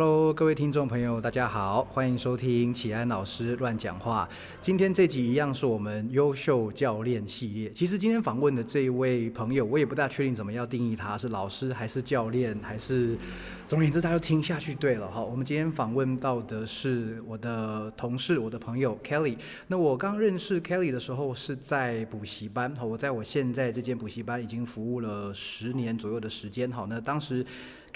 [0.00, 4.28] Hello，各位听众朋友，大家好，欢迎收听启安老师乱讲话。
[4.62, 7.68] 今天这集一样是我们优秀教练系列。
[7.72, 13.18] 其实今天访问的这一位朋友，我也不大确定怎么要定义他是老师还是教练，还是
[13.66, 15.20] 总而言之，大家听下去对了哈。
[15.20, 19.36] 我们今天访问到的是我的同事，我的朋友 Kelly。
[19.66, 26.86] 那我刚认识 Kelly 的时候是在补习班哈，我在我现在这间补习班已经服务了十年左右的时间哈。
[26.88, 27.44] 那当时。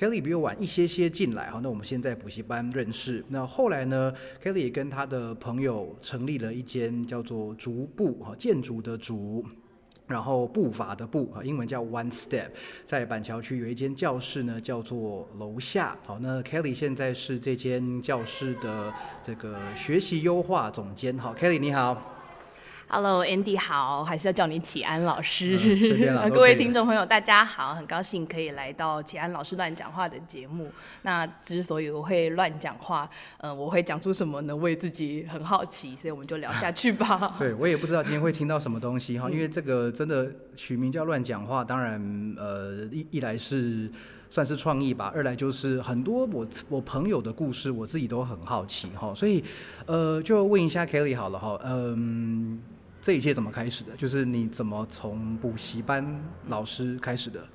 [0.02, 3.24] Kelly 比我晚一些些进来哈，那我们先在补习班认识。
[3.28, 9.46] 那后来呢，Kelly 也跟他的朋友成立了一间叫做“竹步”哈，建筑的竹，
[10.08, 12.48] 然后步伐的步啊，英文叫 One Step，
[12.84, 15.96] 在板桥区有一间教室呢，叫做楼下。
[16.04, 21.16] 好，那 Kelly 现在是这间教室的这个学习优化总监。
[21.16, 22.21] 好，Kelly 你好。
[22.94, 25.58] Hello，Andy 好，还是要叫你启安老师。
[25.58, 30.70] 嗯、 各位听众朋友，大家好，很高兴可以来到启安老师乱讲话的节目。
[31.00, 34.54] 那之所以我会乱讲话，嗯，我会讲出什么呢？
[34.54, 37.34] 我也自己很好奇，所以我们就聊下去吧。
[37.40, 41.98] 对，我也不知道今天会听到什么东西哈，因为这个真的取名叫乱讲话，当然，
[42.36, 43.90] 呃，一一来是
[44.28, 49.42] 算是创意吧，二来就是很多我我朋友的故事，我自己都很好奇哈，所以，
[49.86, 52.60] 呃，就问一下 Kelly 好了哈，嗯。
[53.02, 53.96] 这一切怎么开始的？
[53.96, 57.46] 就是你怎么从补习班老师开始的？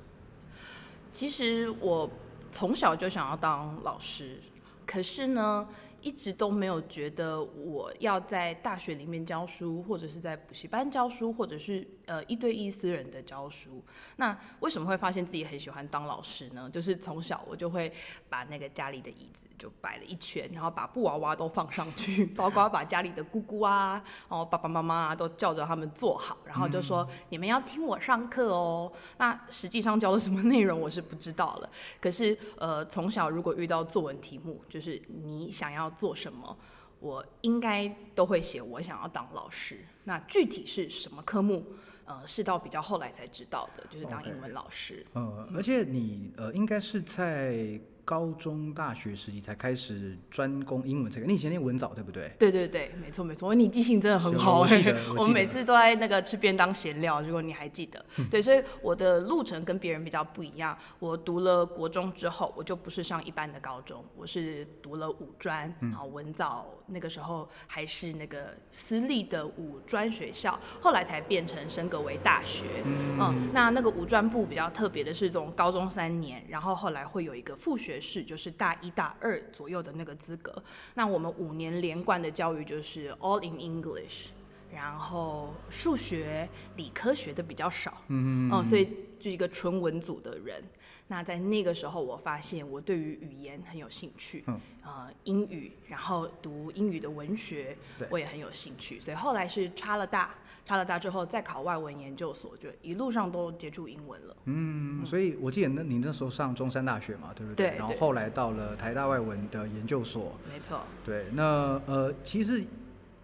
[1.10, 2.08] 其实我
[2.50, 4.38] 从小就想要当老师，
[4.86, 5.66] 可是呢，
[6.02, 11.84] 一直都没有觉得我要在大学里面教书，或者是在补习班教书，或者是。
[12.08, 13.84] 呃，一对一私人的教书，
[14.16, 16.70] 那为什么会发现自己很喜欢当老师呢？
[16.72, 17.92] 就是从小我就会
[18.30, 28.90] 把那个家里的椅子就摆了一圈，然后把布娃娃都放上去， 包括把家里的姑姑啊，然后爸爸妈妈啊都叫着他们坐好，然后就说你们要听我上课哦。
[29.18, 36.56] 那实际上教的什么内容我是不知道了，可是呃，从小如果遇到作文题目，就是你想要做什么，
[37.00, 39.84] 我应该都会写我想要当老师。
[40.04, 41.62] 那具体是什么科目？
[42.08, 45.06] 呃，是到比较后来才知道的，就是当英文老师。
[45.12, 47.78] 呃，而且你呃，应该是在。
[48.08, 52.32] 高中、大学时期才开始专攻英文这个，你以前念文藻对不对？
[52.38, 54.82] 对对对，没错没错，你记性真的很好哎。
[55.14, 58.02] 我们每次都在那个吃便当闲聊，如果你还记得。
[58.32, 60.74] 对，所以我的路程跟别人比较不一样。
[60.98, 72.68] 我读了国中之后，我就不是上一般的高中，我是读了五专，然后文藻那个时候还是那个私立的五专学校，后来才变成升格为大学。
[72.86, 77.97] 嗯，那那个五专部比较特别的是，从高中三年，然后后来会有一个复学。
[78.00, 80.62] 是，就是大一、大二左右的那个资格。
[80.94, 84.28] 那我们五年连贯的教育就是 all in English，
[84.72, 88.02] 然后数学、理科学的比较少。
[88.08, 88.64] 嗯嗯。
[88.64, 88.88] 所以
[89.20, 90.62] 就一个纯文组的人。
[91.06, 94.44] 那在那个时候，我发现我对于语言很有兴趣。
[94.46, 94.60] 嗯。
[94.84, 97.76] 呃，英语，然后读英语的文学，
[98.10, 98.98] 我也很有兴趣。
[98.98, 100.34] 所以后来是差了大。
[100.68, 104.36] 插了大之后，再考外文研究所，就一路上都接触英文了。
[104.44, 107.70] 嗯，所以我记得那你那时候上中山大学嘛，对不对？
[107.70, 107.78] 对。
[107.78, 110.34] 然后后来到了台大外文的研究所。
[110.52, 110.80] 没错。
[111.04, 112.62] 对，那呃，其实。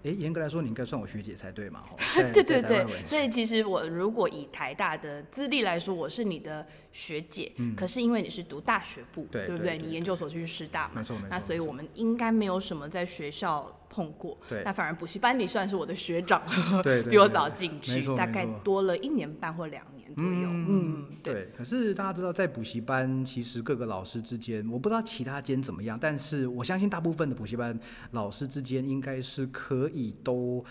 [0.07, 1.81] 哎，严格来说，你应该算我学姐才对嘛？
[2.15, 7.51] 对对 对，所以其实我如果以台大的资历来说，我是你的学姐。
[7.57, 7.75] 嗯。
[7.75, 9.79] 可是因为你是读大学部，对不对？
[9.79, 10.97] 你研究所去师大嘛？
[10.97, 11.29] 没错没错。
[11.31, 14.37] 那所以我们应该没有什么在学校碰过。
[14.49, 14.63] 对。
[14.65, 16.43] 那反而补习班里算是我的学长，
[16.83, 20.05] 对， 比我早进去，大概多了一年半或两年。
[20.15, 21.49] 左右，嗯，对。
[21.57, 27.77] 可是大家知道，在补习班，其实各个老师之间，我不知道其他间怎么样，但是我相信大部分的补习班
[28.13, 30.65] 老师之间应该是可以都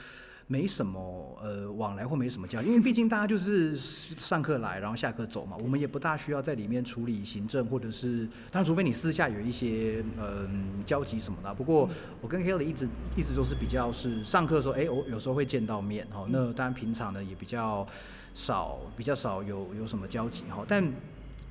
[0.48, 11.54] 没什么呃往来或没什么交，因为毕竟大家就是上课来，然后下课走嘛，我们也不大需要在里面处理行政或者是，当然除非你私下有一些嗯交集什么的。
[11.54, 11.90] 不过
[12.22, 17.88] 我跟 Kelly 一直一直都是比较是上课的时候，哎，我有时候会见到面哈，那当然平常呢也比较。
[18.36, 20.92] 少比较少有有什么交集哈，但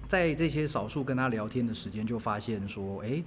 [0.08, 3.22] 在这些少数跟他聊天的时间，就发现说，哎，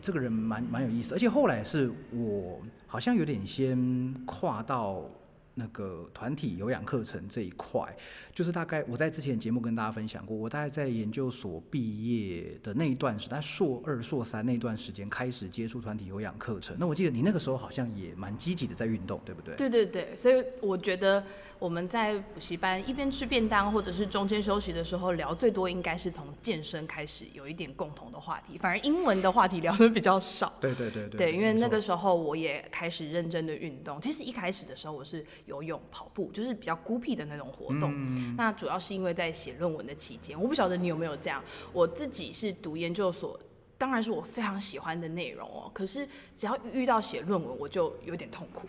[0.00, 5.02] 这个人蛮蛮有意思，而且后来是我好像有点先跨到。
[5.58, 7.82] 那个团体有氧课程这一块，
[8.34, 16.76] 就是大概我在之前节目跟大家分享过，我大概在研究所毕业的那一段时，在硕二、硕三那段时间开始接触团体有氧课程。
[16.78, 19.56] 那我记得你那个时候好像也蛮积极的在运动，对不对？
[19.56, 21.24] 对对对，所以我觉得
[21.58, 30.52] 我们在补习班一边吃便当，或者是中间休息的时候聊最多，应该是从健身开始有一点共同的话题，反而英文的话题聊的比较少。
[30.60, 31.16] 对对对对。
[31.16, 33.98] 对，因为那个时候我也开始认真的运动。
[34.02, 35.24] 其实一开始的时候我是。
[35.46, 37.94] 游泳、跑步，就是比较孤僻的那种活动。
[38.36, 41.42] 那主要是因为在写论文的期间，我不晓得你有没有这样。
[41.72, 43.38] 我自己是读研究所
[43.78, 45.70] 当然是我非常喜欢的内容哦。
[45.72, 46.06] 可是
[46.36, 48.68] 只要遇到写论文，我就有点痛苦。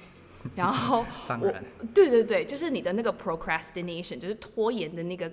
[0.56, 1.64] 然后 我当然，
[1.94, 5.30] 对对对，就是你的那个 procrastination，就是拖延的那个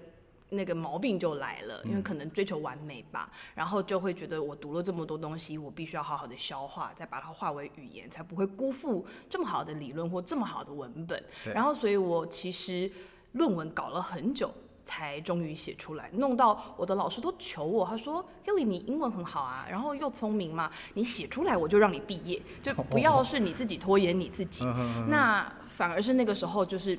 [0.54, 11.22] 那个毛病就来了，因为可能追求完美吧，然后就会觉得我读了这么多东西，我必须要好好的消化，再把它化为语言，才不会辜负这么好的理论或这么好的文本。
[11.54, 12.90] 然后，所以我其实
[13.32, 14.50] 论文搞了很久。
[14.86, 24.62] 才终于写出来，弄到我的老师都求我，他说：“Hilly，你英文很好啊，然后又聪明嘛，你写出来我就让你毕业，就不 要是你自己拖延你自己。
[25.08, 26.98] 那反而是那个时候就是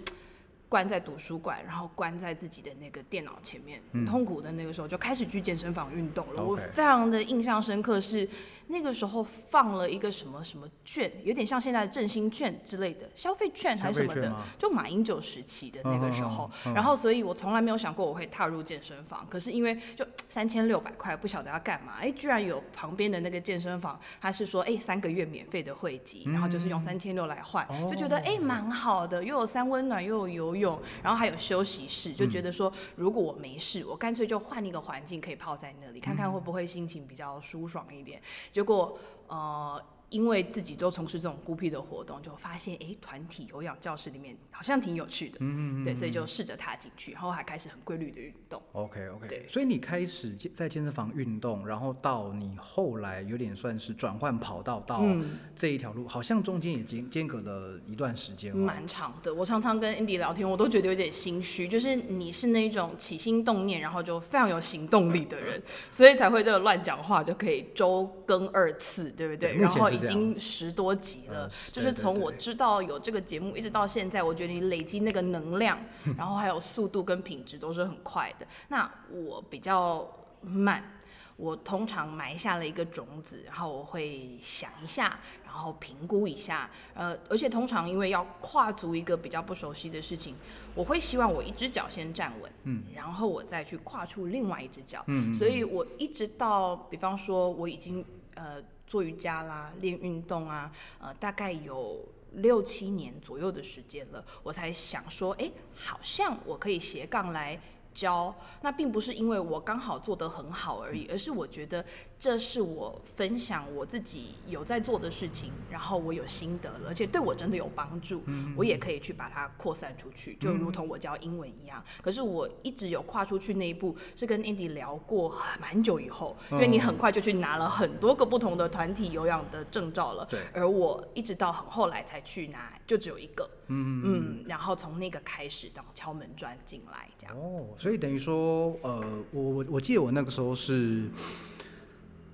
[0.76, 6.44] 关在图书馆，然后关在自己的那个电脑前面，很痛苦的那个时候就开始去健身房运动了。
[6.44, 8.28] 我非常的印象深刻是
[8.68, 16.46] 那个时候放了一个什么什么券，有点像现在的振兴券之类的消费券还是什么的就马英九时期的那个时候。
[16.46, 16.74] 嗯嗯嗯。
[16.74, 38.22] 嗯然后所以我从来没有想过我会踏入健身房，可是因为就三千六百块不晓得要干嘛，哎，居然有旁边的那个健身房，他是说哎三个月免费的会籍，然后就是用三千六来换，哦就觉得哎蛮好的，又有三温暖，又有游泳，然后还有休息室，就觉得说如果我没事，我干脆就换一个环境可以泡在那里，看看会不会心情比较舒爽一点。
[38.56, 38.98] 结果
[39.28, 39.84] 呃。
[40.10, 48.62] 因为自己都从事这种孤僻的活动，就发现哎，团体有氧教室里面好像挺有趣的，嗯嗯嗯对，所以就试着踏进去，然后还开始很规律的运动。
[48.74, 58.58] OK OK，对所以你开始健在健身房运动，然后到你后来有点算是转换跑道到嗯这一条路，好像中间也间间隔了一段时间哦。
[58.58, 59.34] 蛮长的。
[59.34, 65.62] 我常常跟 Andy 聊天，我都觉得有点心虚，就是你是那种起心动念，然后就非常有行动力的人，
[65.92, 69.54] 所以才会这个乱讲话就可以周更二次，对不对？
[69.54, 75.80] 对然后经十多集了，嗯就是从我知道有这个节目一直到现在，我觉得你累积那个能量，
[76.18, 78.48] 然后还有速度跟品质都是很快的。
[78.70, 80.08] 那我比较
[80.42, 80.92] 慢。
[81.38, 90.34] 我通常埋下了一个种子，然后我会想一下，然后评估一下，呃，而且通常因为要跨足一个比较不熟悉的事情，
[90.74, 95.34] 我会希望我一只脚先站稳，嗯，然后我再去跨出另外一只脚，嗯嗯。
[95.34, 98.06] 所以我一直到，比方说我已经
[98.36, 102.04] 呃做瑜伽啦、练运动啊，呃，大概有
[102.34, 107.60] 六七年左右的时间了，我才想说，哎，好像我可以斜杠来。
[107.96, 111.86] 教那并不是因为我刚好做得很好而已，而是我觉得
[112.18, 118.24] 这是我分享我自己有在做的事情，然后我有心得了，而且对我真的有帮助，
[118.56, 121.84] 我也可以去把它扩散出去，就如同我教英文一样。
[122.02, 130.42] 可是我一直有跨出去那一步，是跟 Andy 聊过很蛮久以后，因为你很快就去拿了很多个不同的团体有氧的证照了，对。
[130.54, 134.02] 而我一直到很后来才去拿，就只有一个，嗯。
[134.06, 137.38] 嗯，然后从那个开始当敲门砖进来这样。
[137.38, 141.10] 哦，所以等于说，呃，我我我记得我那个时候是，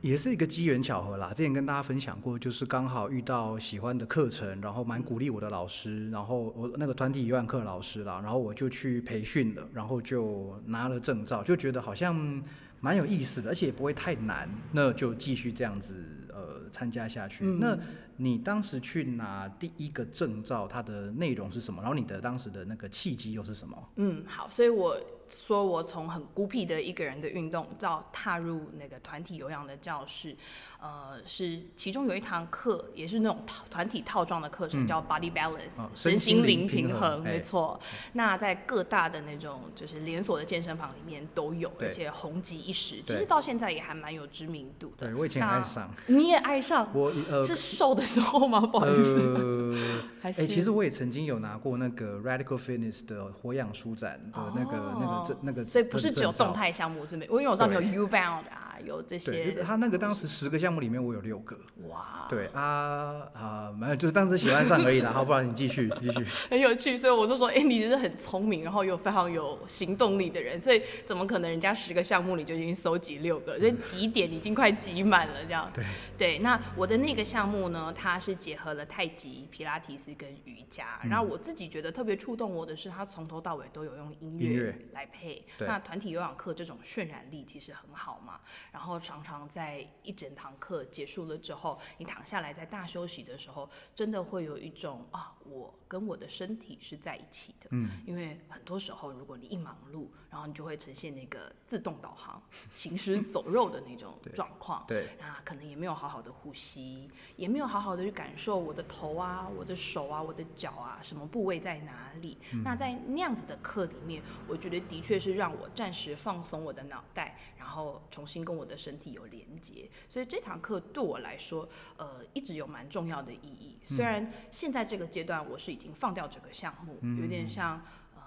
[0.01, 1.31] 也是一个机缘巧合啦。
[1.33, 12.44] 之前跟大家分享过，就是刚好遇到喜欢的课程，然后蛮鼓励我的老师，然后我那个团体一万课老师啦，然后我就去培训了，然后就拿了证照，就觉得好像
[12.80, 15.94] 蛮有意思的，而且也不会太难，那就继续这样子
[16.33, 17.45] 呃参加下去。
[17.45, 17.77] 嗯那
[18.18, 21.81] 你当时去拿第一个证照，它的内容是什么？
[21.81, 23.89] 然后你的当时的那个契机又是什么？
[23.95, 24.95] 嗯，好，所以我
[25.31, 30.36] 说我从很孤僻的一个人的运动，到踏入那个团体有氧的教室，
[30.80, 37.79] 呃，是其中有一堂课，也是那种套团体套装的课程，嗯叫 Body Balance，、哦身身心心灵灵平衡没错。
[38.13, 45.08] 那在各大的那种就是连锁的健身房里面都有，而且红极一时，其实到现在也还蛮有知名度的。
[45.08, 46.89] 对我以前很爱上，你也爱上？
[46.94, 48.60] 我呃 是瘦的时候吗？
[48.60, 55.21] 不好意思， 呃，哎、还是其实我也曾经有拿过那个 Radical Fitness 的活氧舒展的那个、那个
[55.66, 56.62] 所以不是只有动态。
[56.62, 59.53] 态项目这边，因为我知道你有 U Bound 啊，有这，些。
[59.63, 61.57] 他那个当时十个项目里面我有六个，
[61.88, 65.11] 哇，对啊啊，没有，就是当时喜欢上而已啦。
[65.11, 66.25] 好，不然你继续继续。
[66.50, 75.69] 很有趣，所以我就说，哎、你就是很聪明，然后又非常有行动力的人，所以怎么可能人家十个项目你就已经收集六个，所以几点已经快集满了这样。
[75.73, 75.85] 对
[76.17, 85.45] 对，那我的那个项目呢，它是结合了太极、皮拉提斯跟瑜伽，嗯然后我自己觉得特别触动我的是，他从头到尾都有用音乐来配。
[85.57, 88.39] 对那团体有氧课这种渲染力其实很好嘛，
[88.72, 97.67] 然后常常在一整堂课结束了之后，你躺下来在大休息的时候，真的会有一种啊，我跟我的身体是在一起的。
[97.71, 102.41] 嗯，因为很多时候，如果你一忙碌，然后你就会呈现那个自动导航、
[102.74, 104.86] 行尸走肉的那种 状况。
[104.88, 112.38] 对，那可能也没有好好的呼吸，也没有好好的去感受我的头啊、我的手啊、我的脚啊，什么部位在哪里。
[112.63, 121.67] 那在那样子的课里面，我觉得的确是让我暂时放松我的脑袋，然后重新跟我我的身体有连接，所以这堂课对我来说，
[121.98, 123.79] 呃，一直有蛮重要的意义。
[123.81, 127.79] 虽然现在这个阶段我是已经放掉这个项目，有点像
[128.15, 128.21] 呃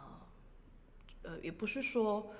[1.22, 2.32] 呃，也不是说。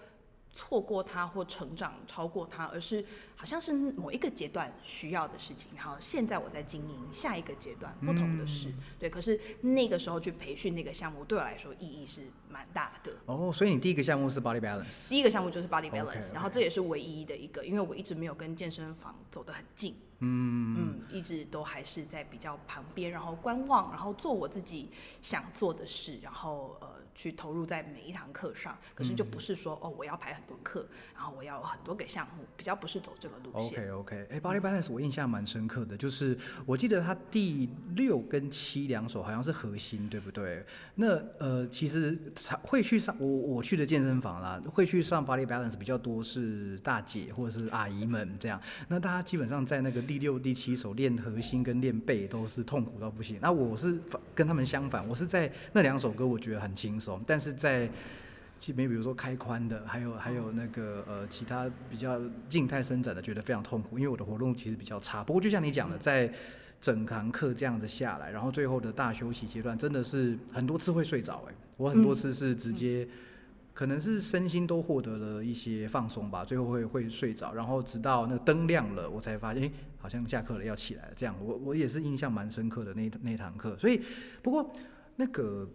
[0.55, 5.73] 错过它或成长超过它，而是好像是某一个阶段需要的事情。
[5.75, 9.11] 然后现在我在经营下一个阶段不同的事，对。
[9.11, 13.13] 可是那个时候去培训那个项目，对我来说意义是蛮大的。
[13.27, 27.04] 哦，所以你第一个项目是 Body Balance，第一个项目就是 Body Balance，然后这也是唯一的一个，因为我一直没有跟健身房走得很近，嗯嗯，一直都还是在比较旁边，然后观望，然后做我自己想做的事，然后呃。
[27.15, 33.89] 去投入在每一堂课上，可是就不是说哦，我要排很多课，然后我要很多个项目，比较不是走这个路线。
[33.89, 40.65] OK OK，哎，Body Balance 我印象蛮深刻的，就是我记得它第六跟七两首好像是核心，对不对？
[40.97, 42.19] 那呃，其实
[42.63, 48.61] 会去上我我去的健身房啦，会去上 Body Balance 比较多是大姐或者是阿姨们这样。
[48.89, 53.39] 那大家基本上在那个第六、第七首练核心跟练背都是痛苦到不行。
[53.41, 53.99] 那我是
[54.35, 57.04] 跟他们相反，我是在那两首歌我觉得很轻松。
[57.27, 57.91] 但是在
[58.59, 62.19] 基本，比如说开髋的，还有还有那个呃其他比较
[62.49, 65.23] 静态伸展的，觉得非常痛苦，因为我的活动其实比较差。
[65.23, 66.33] 不过就像你讲的，在
[66.81, 71.45] 整堂课这样子下来，然后最后的大休息阶段，真的是很多次会睡着。
[71.51, 73.07] 哎，我很多次是直接
[73.75, 81.13] 可能是身心都获得了一些放松吧，最后会会睡着，然后直到那灯亮了，我才发现，哎，好像下课了，要起来了。
[81.15, 83.77] 这样，我我也是印象蛮深刻的那那堂课。
[83.77, 84.01] 所以，
[84.41, 84.73] 不过
[85.17, 85.69] 那个。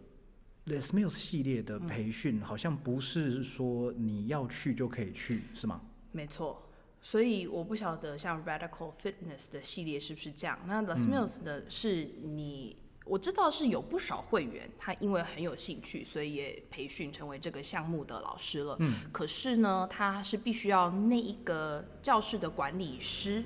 [0.65, 5.81] Les Mills 系列的培训好像不是说你要去就可以去，是吗？
[6.11, 6.61] 没错，
[7.01, 10.59] 所以我不晓得像 Radical Fitness 的系列是不是这样。
[10.67, 18.75] 那 Les Mills 的是你，我知道是有不少会员，他因为很有兴趣，所以也培训成为这个项目的老师了。
[18.79, 23.43] 嗯，可是呢，他是必须要那一个教室的管理师，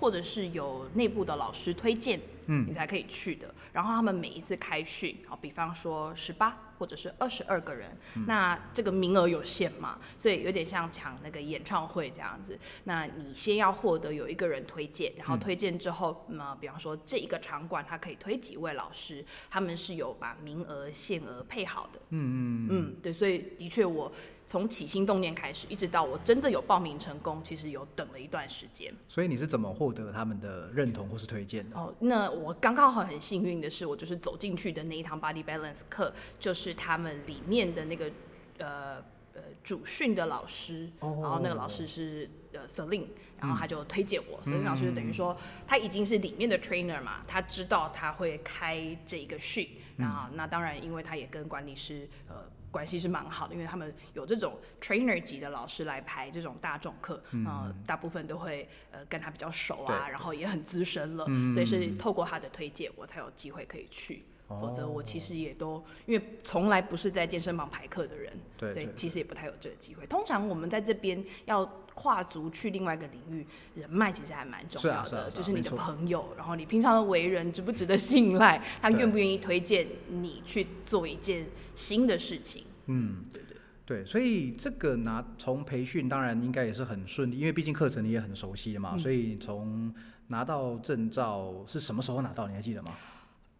[0.00, 2.20] 或者是有内部的老师推荐。
[2.46, 3.54] 嗯，你才可以去的。
[3.72, 12.58] 然后他们每一次开训，好，比方说十八或者是二十二个人，那这个名额有限嘛，所以有点像抢那个演唱会这样子。
[12.84, 22.00] 那你先要获得有一个人推荐，然后推荐之后，那比方说这一个场馆它可以推几位老师，他们是有把名额限额配好的。
[22.10, 24.12] 嗯嗯嗯，对，所以的确我。
[24.46, 28.94] 从起心动念开始，一直到我真的有报名成功，其实有等了一段时间。
[29.08, 31.76] 所以你是怎么获得他们的认同或是推荐的？
[31.76, 38.10] 哦，那我刚刚好很幸运的是，我就是走进去的那一堂 Body Balance 课，就是他们里面的那个
[38.58, 38.96] 呃
[39.34, 43.08] 呃主训的老师，然后那个老师是呃 Celine，
[43.40, 44.40] 然后他就推荐我。
[44.44, 45.36] Celine 老师就等于说
[45.66, 52.36] 他已经是里面的 trainer 嘛，他知道他会开这一个训，然后那当然因为他也跟管理师呃。
[52.76, 64.24] 关系是蛮好的，因为他们有这种 trainer 级的老师来排这种大众课，嗯，大部分都会呃跟他比较熟啊，然后也很资深了，所以是透过他的推荐，我才有机会可以去。
[64.48, 70.06] 否则我其实也都因为从来不是在健身房排课的人，对，所以其实也不太有这个机会。
[70.06, 71.64] 通常我们在这边要
[71.96, 82.64] 跨足去另外一个领域，人脉其实还蛮重要的，就是你的朋友，然后你平常的为人值不值得信赖，他愿不愿意推荐你去做一件新的事情。
[82.84, 89.90] 嗯，对对对，所以这个拿从培训当然应该也是很顺利，因为毕竟课程你也很熟悉的嘛，所以从
[90.26, 92.46] 拿到证照是什么时候拿到？
[92.46, 92.92] 你还记得吗？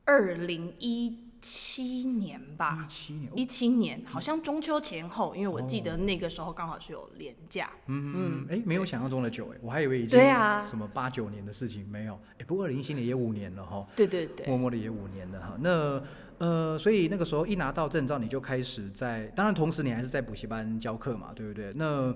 [0.05, 7.71] 二零一七年吧，一七年，一七年，好像中秋前后，因为我记得那个时候刚好是有年假。
[7.87, 10.19] 嗯嗯，哎，没有想象中的久哎，我还以为已经
[10.64, 12.19] 什么八九年的事情，没有。
[12.38, 13.87] 哎，不过二零一七年也五年了哈。
[13.95, 15.57] 对对对，默默的也五年了哈。
[15.61, 16.02] 那
[16.38, 21.73] 呃，所以那个时候一拿到证照，你就开始在，当然同时你还是在补习班教课嘛，对不对？
[21.75, 22.14] 那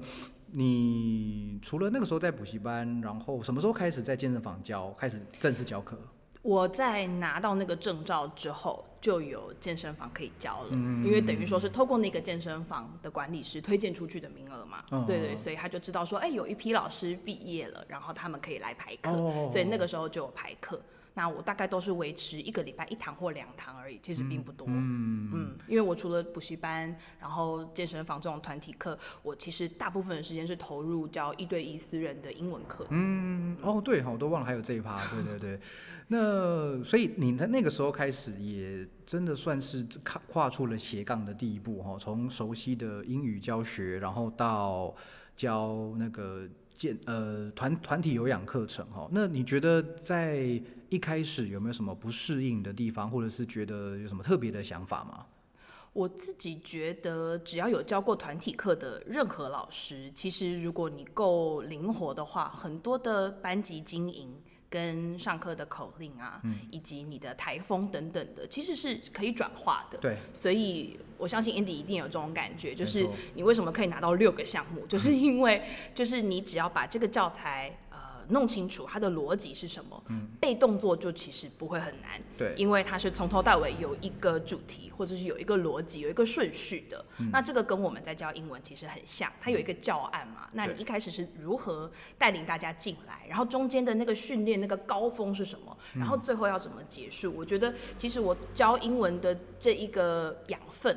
[0.53, 5.99] 你除了那个时候在补习班，然后什么时候开始在健身房教，开始正式教课？
[6.43, 19.13] 我在拿到那个证照之后，就有健身房可以教了，因为等于说是透过那个健身房的管理师推荐出去的名额嘛，对对，所以他就知道说，哎，有一批老师毕业了，然后他们可以来排课，
[19.51, 20.81] 所以那个时候就有排课。
[21.15, 24.67] 那我大概都是维持一个礼拜一堂或两堂而已，其实并不多。
[24.69, 32.87] 嗯嗯，因为我除了补习班，然后健身房这种团体课，我其实大部分的时间是投入教一对一私人的英文课。
[32.91, 35.05] 嗯哦，对哈，我都忘了还有这一趴。
[35.09, 35.61] 对对对，
[36.09, 44.95] 那所以你在那个时候开始，也真的算是跨跨出了斜杠的第一步哈，从熟悉的英语教学，然后到
[45.37, 46.47] 教那个
[46.81, 49.07] 健呃团团体有氧课程哈。
[49.13, 50.59] 那你觉得在
[50.89, 55.27] 一开始有没有什么不适应的地方，或者是觉得有什么特别的想法吗？
[55.93, 69.99] 我自己觉得，只要有教过团体课的任何老师，其实如果你够灵活的话，很多的班级经营跟上课的口令啊，以及你的台风等等的，其实是可以转化的。
[69.99, 75.63] 对，所以我相信 Andy 一定有这种感觉，就是你为什么可以拿到六个项目，就是因为
[75.93, 77.90] 就是你只要把这个教材呃
[78.31, 80.03] 弄清楚它的逻辑是什么，
[80.41, 82.21] 被动作就其实不会很难。
[82.39, 87.05] 对，因为它是从头到尾有一个主题，或者是有一个逻辑、有一个顺序的。
[87.31, 90.49] 那这个跟我们在教英文其实很像，它有一个教案嘛。
[90.53, 97.33] 那你一开始是如何带领大家进来，然后中间的那个训练那个高峰是什么，然后最后要怎么结束？
[97.37, 100.97] 我觉得其实我教英文的这一个养分。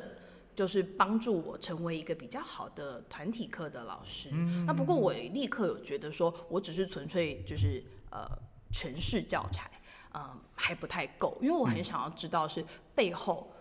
[0.54, 4.30] 就是帮助我成为一个比较好的团体课的老师。
[4.66, 8.26] 那不过我立刻有觉得说，我只是纯粹就是呃
[8.72, 9.70] 诠释教材，
[10.14, 13.52] 嗯，还不太够，因为我很想要知道是背后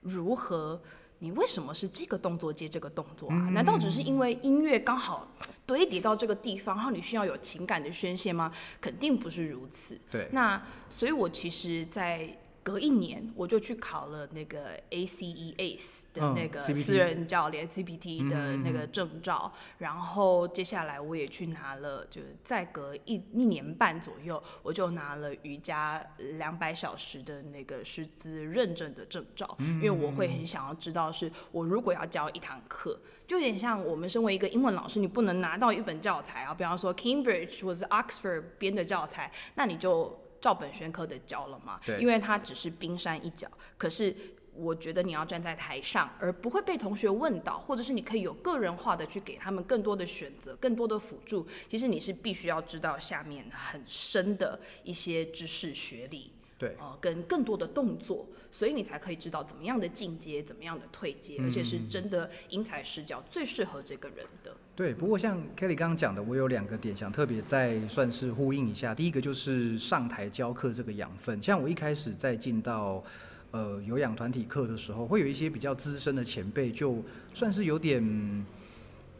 [0.00, 0.80] 如何。
[1.18, 3.48] 你为什么是这个动作接这个动作啊？
[3.48, 5.26] 难道只是因为音乐刚好
[5.64, 8.52] 堆叠到这个地方，然后你需要有情感的宣泄吗？
[8.82, 9.98] 肯定不是如此。
[10.10, 26.04] 对，那所以，我其实，在隔一年，我就去考了那个 ACE ACE 的嗯那个私人教练 CPT 的那个证照，然后接下来我也去拿了，就是再隔一一年半左右，我就拿了瑜伽
[26.38, 32.98] 两百小时的那个师资认证的证照，因为我会很想要知道，是我如果要教一堂课。
[33.28, 40.16] 就有点像我们身为一个英文老师，你不能拿到一本教材啊，比方说 Cambridge 或者是 Oxford 编的教材，那你就
[40.46, 41.80] 照本宣科的教了嘛。
[41.84, 43.48] 对因为它只是冰山一角。
[43.76, 44.14] 可是
[44.54, 51.46] 我觉得你要站在台上，而不会被同学问到，或者是你可以有个人化的去给他们更多的选择、更多的辅助。
[51.68, 56.32] 其实你是必须要知道下面很深的一些知识学理。
[56.58, 64.56] 对，呃，跟更多的动作，所以你才可以知道怎么样的进阶，怎么样的退阶，而且是真的因材施教，最适合这个人的。
[64.74, 68.94] 对，不过像 Kelly 刚刚讲的，我有两个点想特别再算是呼应一下。
[68.94, 73.04] 第一个就是上台教课这个养分，像我一开始在进到
[73.50, 77.02] 呃有氧团体课的时候，会有一些比较资深的前辈，就
[77.34, 78.46] 算是有点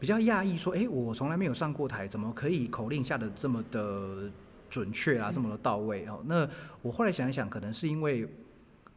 [0.01, 4.31] 比较讶异，说：“哎，我从来没有上过台，怎么可以口令下的这么的
[4.77, 6.49] 准确啊，这么的到位？”哦，那
[6.83, 8.29] 我后来想一想，可能是因为。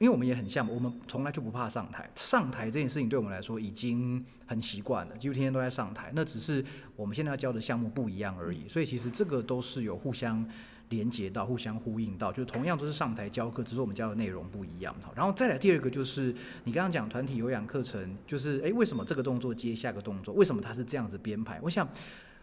[0.01, 2.09] 因为我们也很像，我们从来就不怕上台。
[2.15, 6.09] 上台这件事情对我们来说已经很习惯了，几乎天天都在上台。
[6.15, 6.63] 那只是
[6.95, 8.65] 我们现在要教的项目不一样而已。
[8.69, 10.49] 所以其实这个都是有互相
[10.87, 14.95] 连接到、互相呼应到，就是同样都是上台教课，只是我们教的内容不一样。
[15.01, 20.33] 好，然后再来第二个就是你刚刚讲团体有氧课程，就是诶，为什么这个动作接下个动作？
[20.33, 21.59] 为什么它是这样子编排？
[21.61, 21.85] 我想。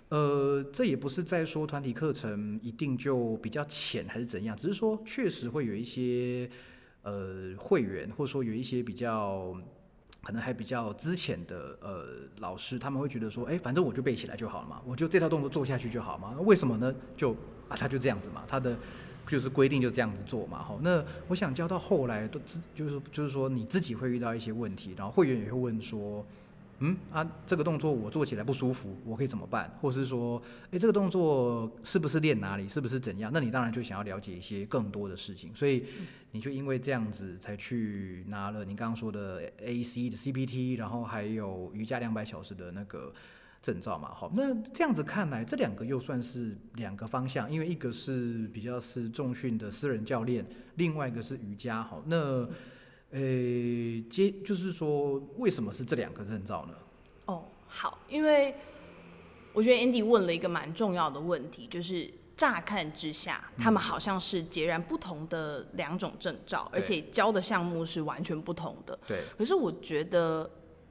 [0.09, 6.49] 呃，这也不是在说团体课程一定就比较浅还是怎样，只是说确实会有一些
[7.03, 9.53] 呃会员，或者说有一些比较
[10.23, 12.07] 可能还比较资浅的呃
[12.39, 16.37] 老师，他们会觉得说，哎，反正我就背起来就好了嘛，我就这套动作做下去就好嘛。
[16.43, 16.95] 为什么呢？
[17.17, 17.33] 就
[17.69, 18.79] 啊，他就这样子嘛，他的
[19.27, 20.63] 就是规定就这样子做嘛。
[20.63, 26.25] 好，那我想教到后来都自就是就是说你自己会遇到一些问题，然后会员也会问说。
[26.81, 29.71] 嗯啊，这个动作我做起来不舒服，我可以怎么办？
[29.81, 33.31] 或是说，诶，这个动作是不是练哪里，是不是怎样？
[33.33, 35.85] 那你当然就想要了解一些更多的事情，所以
[36.33, 43.11] 你就因为这样子才去拿了你刚刚说的 AC 的 CPT，然后还有瑜伽两百小时的那个
[43.63, 44.13] 证照嘛。
[44.13, 51.83] 好，那这样子看来，这两个又算是两个方向，因为一个是比较是重训的私人教练，另外一个是瑜伽。
[51.83, 52.47] 好，那。
[53.13, 53.21] 呃，
[54.11, 56.75] 接就是说，为什么是这两个证照呢？
[57.27, 58.55] 哦，好，因为
[59.53, 68.99] 我觉得 Andy 问了一个蛮重要的问题，就是乍看之下，他们好像是截然不同的两种证照，而且教的项目是完全不同的。
[69.07, 70.51] 对，可是我觉得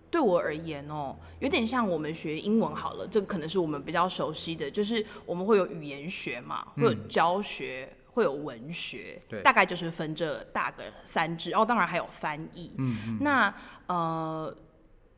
[0.09, 7.87] 对我而言哦，有点像我们学英文好了，这个可能是我们比较熟悉的，就是我们会有语言学嘛，会有教学。
[8.15, 12.73] 会有文学，对大概就是分这大个三支，然、后当然还有翻译。
[12.77, 13.53] 嗯嗯，那
[13.87, 14.57] 呃，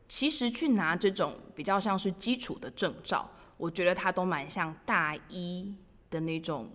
[0.08, 5.72] 其实去拿这种比较像是基础的证照，我觉得它都蛮像大一
[6.10, 6.68] 的那种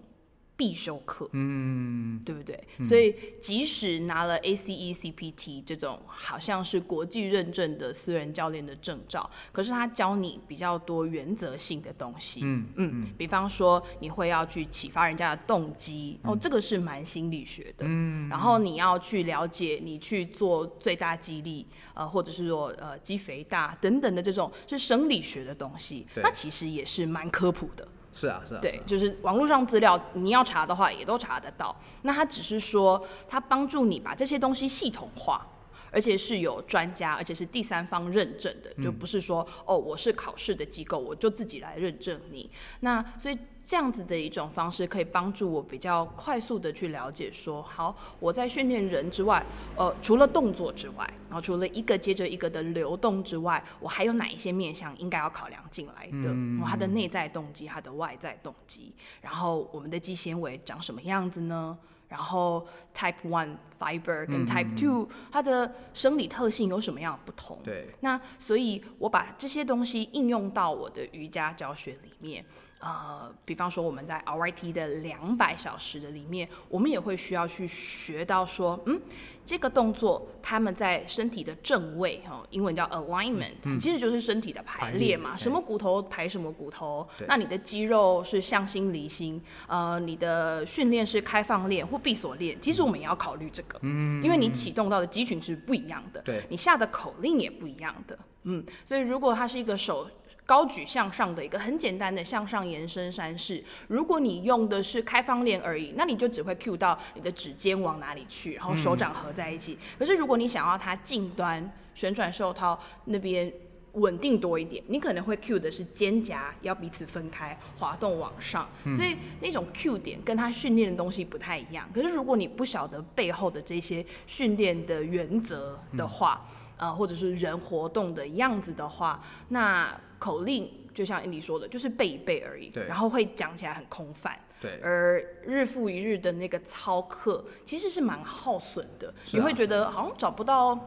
[0.63, 2.57] 必修课，嗯，对不对？
[2.81, 12.39] 所以即使拿了 ACE CPT 这种好像是国际认证的私人教练的证照，可是他教你比较多原则性的东西。
[12.43, 17.85] 嗯嗯，比方说你会要去启发人家的动机，嗯哦，这个是蛮心理学的。
[17.85, 27.85] 嗯，然后你要去了解你去做最大激励，呃，或者是说呃肌肥大等等的这种是生理学的东西，那其实也是蛮科普的。
[28.13, 31.75] 是啊是啊，对，就是网络上资料你要查的话，也都查得到。
[32.03, 35.45] 那它只是说，它帮助你把这些东西系统化，
[35.91, 42.49] 而且是有专家，而且是第三方认证的，就不是说哦我是考试的机构，我就自己来认证你。
[42.81, 43.37] 那所以。
[43.63, 49.41] 这样子的一种方式可以帮助我比较快速的去了解，说好我在训练人之外，
[49.77, 56.29] 呃，除了动作之外，然后除了一个接着一个的流动之外，我还有哪一些面向应该要考量进来的？
[56.33, 61.77] 嗯，它的内在动机，它的外在动机，然后我们的肌纤维长什么样子呢？
[62.09, 67.59] 然后 Type One Fiber 跟 Type Two 它的生理特性有什么样的不同？
[67.63, 72.45] 对，那所以我把这些东西应用到我的瑜伽教学里面。
[72.83, 78.99] 呃，比方说我们在 RYT 的两百小时的里面，我们也会需要去学到说，嗯，
[79.45, 100.05] 这个动作他们在身体的正位，哈，英文叫 alignment，其实就是身体的排列嘛，什么骨头排什么骨头，那你的肌肉是向心离心，呃，你的训练是开放链或闭锁链，其实我们也要考虑这个，嗯，因为你启动到的肌群是不一样的，对，你下的口令也不一样的，嗯，所以如果它是一个手。
[100.45, 109.77] 高举向上的一个很简单的向上延伸山式，如果你用的是开放链而已，那你就只会 cue 到你的指尖往哪里去，然后手掌合在一起。
[109.97, 113.51] 可是如果你想要它近端旋转袖套那边
[113.93, 121.87] 稳定多一点，你可能会 cue 的是肩胛要彼此分开滑动往上，所以那种 cue 点跟它训练的东西不太一样。
[121.93, 126.45] 可是如果你不晓得背后的这些训练的原则的话，
[126.83, 140.77] 呃，或者是人活动的样子的话，那口令就像印迪说的，就是背一背而已，对，然后会讲起来很空泛，对，而日复一日的那个操课其实是蛮耗损的，你会觉得好像找不到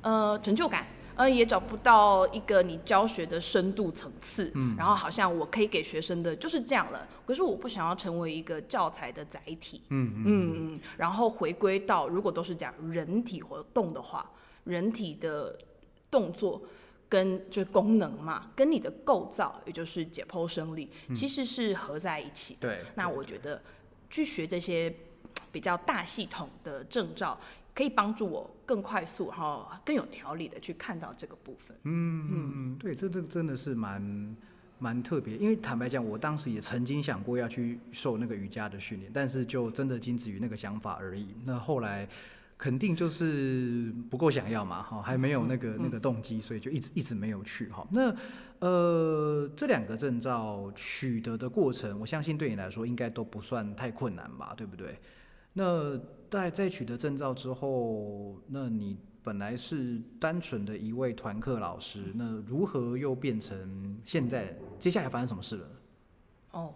[0.00, 0.86] 呃成就感，
[1.16, 14.30] 呃也找不到一个你教学的深度层次，嗯，然后好像我可以给学生的就是这样了，可是我不想要成为一个教材的载体，嗯嗯嗯，然后回归到如果都是讲人体活动的话，
[14.64, 15.58] 人体的
[16.10, 16.62] 动作。
[17.12, 22.56] 跟就功能嘛，跟你的构造，也就是解剖生理，其实是合在一起。
[22.58, 23.60] 对，那我觉得
[24.08, 24.90] 去学这些
[25.50, 27.38] 比较大系统的证照，
[27.74, 31.76] 可以帮助我更快速然后，更有条理的去看到这个部分。
[31.82, 34.34] 嗯嗯嗯，对，这这真的是蛮
[34.78, 35.36] 蛮特别。
[35.36, 41.34] 因为坦白讲，我当时也曾经想过要去受那个瑜伽的训练，但是就真的仅止于那个想法而已。
[41.44, 42.08] 那后来。
[42.62, 47.84] 肯定就是不够想要嘛，哈，还没有那个那个动机，所以就一直一直没有去，哈。
[47.90, 48.14] 那
[48.60, 54.96] 呃，这两个证照取得的过程，我相信对你来说应该都不算太困难吧，对不对？
[55.54, 55.98] 那
[56.30, 64.56] 在在取得证照之后，那你本来是单纯的一位团课老师，那如何又变成现在？
[64.78, 65.66] 接下来发生什么事了？
[66.52, 66.72] 哦。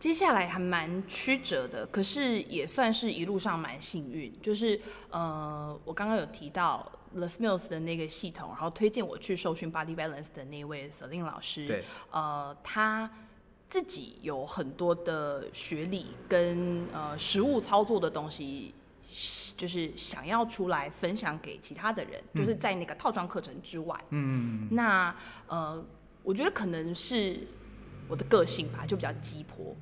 [0.00, 4.32] 接下来还蛮曲折的，可是也算是一路上蛮幸运。
[4.40, 11.66] 就是呃，我刚刚有提到 The Smiles 的那个系统，然后推荐我去受训 Body Balance 的那位 Selin 老师。
[11.66, 11.84] 对。
[12.10, 13.10] 呃，他
[13.68, 18.74] 自己有很多的学历跟呃实物操作的东西，
[19.54, 24.02] 就是想要出来分享给其他的人，就是在那个套装课程之外。
[24.08, 24.66] 嗯。
[24.70, 25.14] 那
[25.46, 25.84] 呃，
[26.22, 27.46] 我觉得可能是。
[28.10, 29.76] 我的个性吧，就比较鸡婆。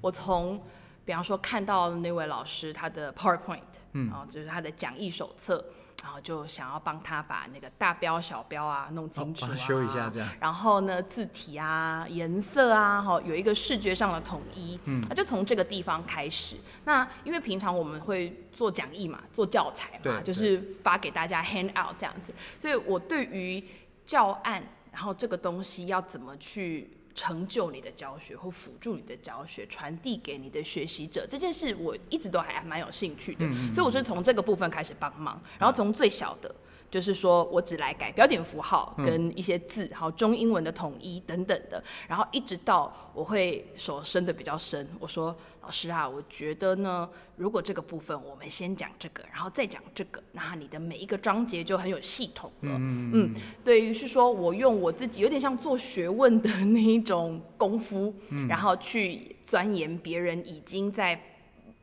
[0.00, 0.60] 我从，
[1.04, 3.60] 比方说看到那位老师他的 PowerPoint，
[3.92, 5.62] 嗯，然后就是他的讲义手册，
[6.02, 10.28] 然后就想要帮他把那个大标小标啊弄清楚啊，修一下这样。
[10.40, 16.56] 然后呢，字体啊、颜色啊，哈，有一个视觉上的统一，嗯，那就从这个地方开始。
[16.84, 23.62] 那因为平常我们会做讲义嘛，做教材嘛，就是发给大家 hand out 这样子，所以我对于
[24.04, 26.98] 教案，然后这个东西要怎么去。
[27.14, 36.54] 成就你的教学或辅助你的教学，传递给你的学习者这件事，我一直都还蛮有兴趣的，所以我是从这个部分开始帮忙，然后从最小的。
[36.90, 44.88] 就是说我只来改标点符号跟一些字，然后中英文的统一等等的，然后一直到我会手伸的比较深。
[45.00, 52.76] 我说老师啊，我觉得呢，如果这个部分我们先讲这个，然后再讲这个，那你的每一个章节就很有系统了。
[52.76, 53.34] 嗯嗯。
[53.64, 58.14] 对于是说我用我自己有点像做学问的 那一种功夫，
[58.46, 61.18] 然后去钻研别人已经在。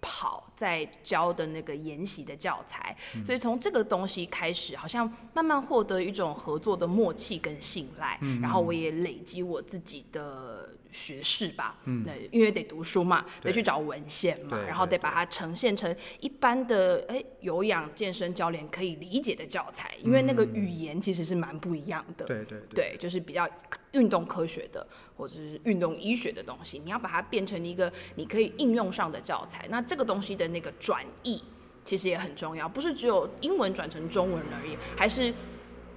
[0.04, 23.50] 跑在教的那个研习的教材，所以从这个东西开始，好像慢慢获得一种合作的默契跟信赖，然后我也累积我自己的学士吧，嗯，因为得读书嘛，得去找文献嘛，然后得把它呈现成一般的哎有氧健身教练可以理解的教材，因为那个语言其实是蛮不一样的，对对对，就是比较
[23.94, 24.86] 运动科学的。
[25.18, 29.68] 或者是运动医学的东西，你要把它变成一个你可以应用上的教材。
[29.70, 31.44] 那这个东西的那个转译，
[31.84, 35.32] 其实也很重要，不是只有英文转成中文而已，还是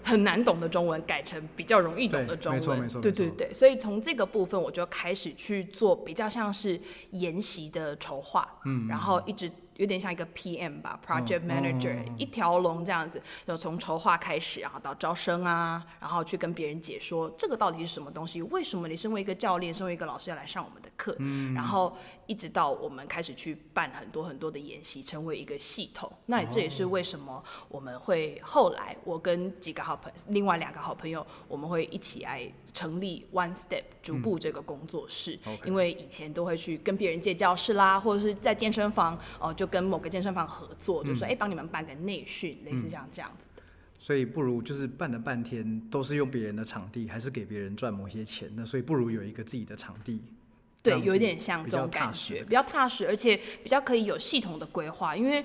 [0.05, 2.61] 很难懂的中文改成比较容易懂的中文。
[2.61, 9.51] 没错没错对对对，所以从这个部分我就开始去做比较像是研习的筹划，嗯，然后一直。
[9.77, 12.15] 有点像一个 PM 吧，Project Manager，、哦。
[12.17, 21.17] 一条龙这样子，有从筹划开始，然后到招生啊，然后去跟别人解说这个到底是什么东西，为什么你身为一个教练，身为一个老师要来上我们的课，
[21.57, 26.11] 然后一直到我们开始去办很多很多的演习，成为一个系统。
[26.27, 43.63] 那这也是为什么我们会后来我跟几个好朋另外两个好朋友，我们会一起来成立 One Step 逐步这个工作室因为以前都会去跟别人借教室啦，或者是在健身房哦、就跟某个健身房合作，就说哎帮、你们办个内训，类似像这样子的。
[43.99, 48.65] 所以不如就是办了半天都是用别人的场地，还是给别人赚某些钱呢？
[48.67, 50.23] 所以不如有一个自己的场地。
[50.85, 55.17] 这对，有一点像这种感觉，比较踏实，而且比较可以有系统的规划。
[55.17, 55.43] 因为，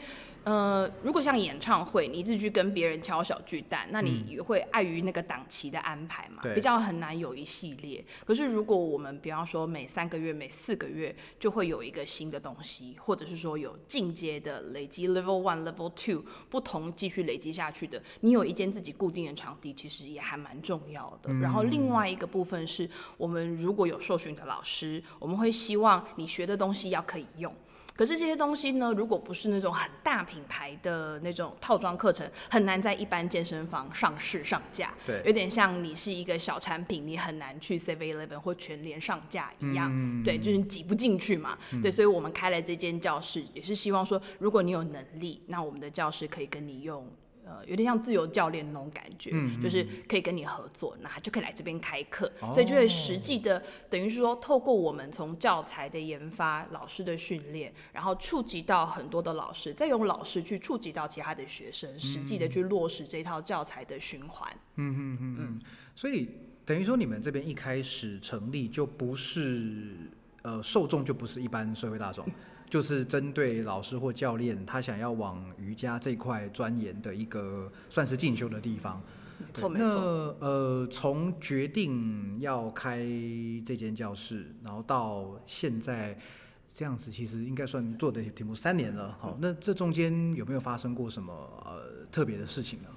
[0.50, 8.04] 呃，如果像演唱会，你一直去跟别人敲小巨蛋，那你也会碍于那个档期的安排嘛，嗯比较很难有一系列。
[8.26, 21.32] 可是如果我们比方说每三个月、每四个月就会有一个新的东西，或者是说有进阶的累积 level one、level two 不同继续累积下去的，你有一间自己固定的场地，其实也还蛮重要的。
[21.36, 27.54] 然后另外一个部分是我们如果有受训的老师，我们会希望你学的东西要可以用。
[28.00, 34.94] 可是这些东西呢，如果不是那种很大品牌的那种套装课程，很难在一般健身房上市上架。
[35.06, 39.92] 对有点像你是一个小产品，你很难去 Seven Eleven 或全联上架一样。
[39.92, 41.58] 嗯对，就是你挤不进去嘛。
[41.82, 47.06] 对，所以我们开了这间教室，也是希望说，如果你有能力，那我们的教室可以跟你用。
[47.50, 52.54] 呃，有点像自由教练那种感觉，嗯就是可以跟你合作，那就可以来这边开课，哦。
[52.54, 64.56] 所以就会实际的，等于是说，透过我们从教材的研发、老师的训练，然后触及到很多的老师，再用老师去触及到其他的学生，实际的去落实这套教材的循环。
[64.76, 65.62] 嗯嗯嗯嗯。
[65.96, 66.30] 所以
[66.64, 69.96] 等于说你们这边一开始成立就不是
[70.42, 72.26] 呃受众就不是一般社会大众，
[72.70, 79.02] 就是针对老师或教练他想要往瑜伽这块钻研的一个算是进修的地方。
[79.54, 80.38] 对没错，没那错。
[80.40, 83.00] 呃，从决定要开
[83.66, 86.18] 这间教室，然后到现在
[86.74, 89.18] 这样子，其实应该算做的题目三年了。
[89.20, 91.34] 好，那这中间有没有发生过什么
[91.66, 92.90] 呃特别的事情呢？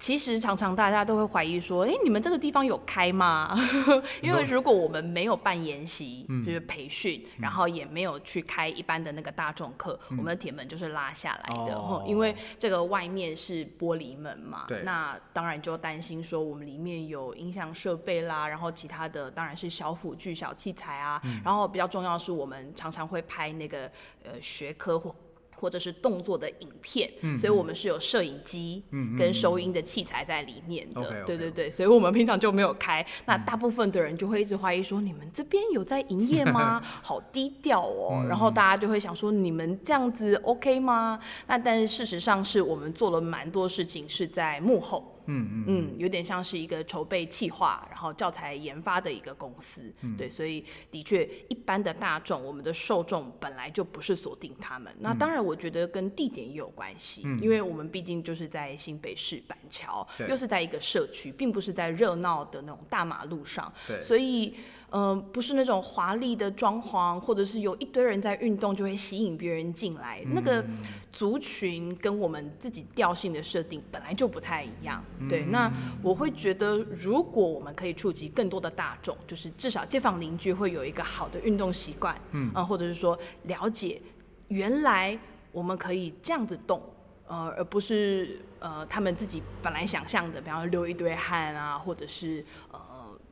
[0.00, 3.54] 其实常常大家都会怀疑说，哎、你们这个地方有开吗？
[4.22, 11.74] 因为如果我们没有办研习，就是培训，然后也没有去开一般的那个大众课，我们的铁门就是拉下来的。
[11.74, 23.80] 哦因为这个外面是玻璃门嘛对，那当然就担心说我们里面有音响设备啦，然后其他的当然是小辅具、小器材啊，然后比较重要的是我们常常会拍那个
[24.24, 25.14] 呃学科或。
[25.60, 28.82] 或者是动作的影片，嗯所以我们是有摄影机
[29.18, 31.24] 跟收音的器材在里面的。
[31.26, 33.04] 对对对，所以我们平常就没有开。
[33.26, 36.80] 那大部分的人就会一直怀疑说：“你们这边有在营业吗？
[37.02, 38.24] 好低调哦。
[38.28, 45.16] 然后大家就会想说：“你们这样子 OK 吗？”那但是事实上是我们做了蛮多事情是在幕后。
[45.26, 49.92] 嗯嗯，嗯，有点像是一个筹备企划，然后教材研发的一个公司。
[50.16, 54.94] 对，所以的确，一般的大众，我们的受众本来就不是锁定他们。
[54.98, 64.54] 那当然，我觉得跟地点也有关系，因为我们毕竟就是在新北市板桥，又是在一个社区，并不是在热闹的那种大马路上，对，所以。
[64.92, 70.22] 嗯、不是那种华丽的装潢，或者是有一堆人在运动就会吸引别人进来。
[70.34, 70.64] 那个
[71.12, 75.02] 族群跟我们自己调性的设定本来就不太一样。
[75.28, 75.72] 对，那
[76.02, 84.00] 我会觉得，如果我们可以触及更多的大众，就是至少街坊邻居会有一个好的运动习惯，嗯、或者是说了解
[84.48, 85.18] 原来
[85.52, 86.82] 我们可以这样子动。
[87.26, 92.80] 呃，而不是呃他们自己本来想象的，比方说流一堆汗啊，或者是呃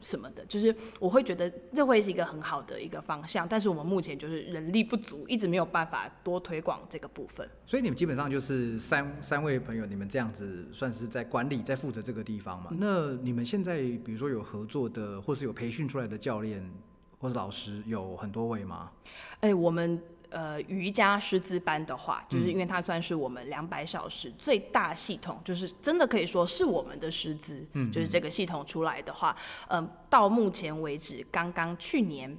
[0.01, 7.49] 什么的，就是我会觉得这会是一个很好的一个方向，但是我们目前就是人力不足，一直没有办法多推广这个部分。
[7.67, 12.71] 所以你们基本上就是三三位朋友，你们这样子算是在管理、在负责这个地方嘛？
[12.79, 16.69] 那你们现在比如说有合作的，或是有培训出来的教练
[17.19, 18.91] 或者老师，有很多位吗？
[19.41, 29.37] 哎、我们呃瑜伽师资班的话，就是因为它算是我们两百小时最大系统，就是真的可以说是我们的师资，就是这个系统出来的话，
[29.69, 32.37] 嗯、到目前为止，刚刚去年。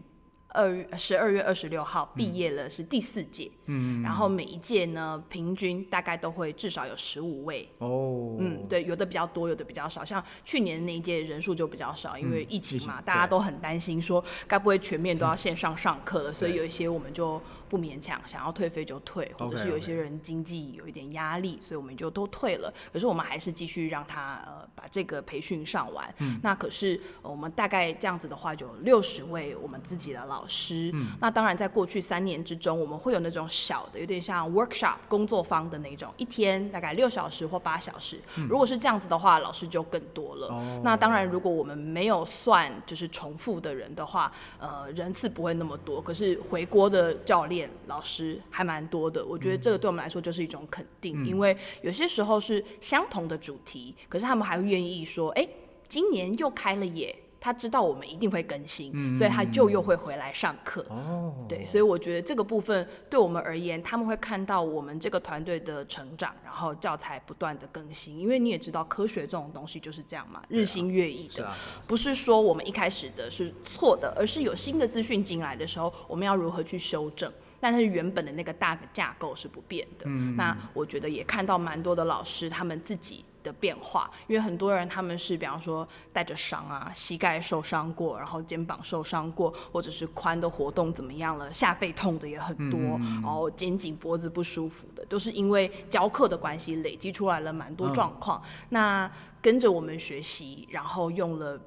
[0.49, 3.51] 二月十二月二十六号毕业了，是第四届。
[3.65, 7.69] 嗯，然后每一届呢，平均大概都会至少有十五位。
[7.77, 10.03] 哦，嗯，对，有的比较多，有的比较少。
[10.03, 22.73] 像去年那一届人数就比较少，因为疫情嘛，大家都很担心说该不会全面都要线上上课了，所以有一些我们就不勉强，想要退费就退，或者是有一些人经济有一点压力，所以我们就都退了。
[22.91, 26.11] 可是我们还是继续让他呃把这个培训上完。
[26.17, 30.91] 嗯，那可是、呃我们大概这样子的话，就有六十位我们自己的老师。
[30.93, 38.19] 嗯，那当然在过去三年之中，我们会有那种小的，有点像 workshop 工作坊的那种，一天大概六小时或八小时。
[38.49, 40.47] 如果是这样子的话，老师就更多了。
[40.47, 46.01] 哦那当然，如果我们没有算就是重复的人的话，呃，人次不会那么多。
[46.01, 55.47] 可是回国的教练、老师还蛮多的，我觉得这个对我们来说就是一种肯定，因为有些时候是相同的主题，可是他们还会愿意说，哎、
[55.87, 57.15] 今年又开了耶。
[57.39, 60.85] 他知道我们一定会更新，所以他就又会回来上课。
[60.89, 68.19] 哦，对，所以我觉得这个部分对我们而言，他们会看到我们这个团队的成长，然后教材不断的更新。
[68.19, 71.33] 因为你也知道，科学这种东西就是这样嘛，日新月异的。
[71.35, 71.55] 是啊，
[71.87, 77.31] 不是说我们一开始的是错的，而是有新的资讯进来的时候，我们要如何去修正。
[77.61, 80.05] 但是原本的那个大的架构是不变的。
[80.37, 92.79] 那我觉得也看到蛮多的老师他们自己的变化，因为很多人他们是比方说带着伤啊，膝盖受伤过，然后肩膀受伤过，或者是髋的活动怎么样了，下背痛的也很多，
[93.21, 98.41] 然后肩颈脖子不舒服的，都是因为教课的关系累积出来了蛮多状况。
[98.69, 99.09] 那
[99.41, 101.59] 跟着我们学习，然后用了。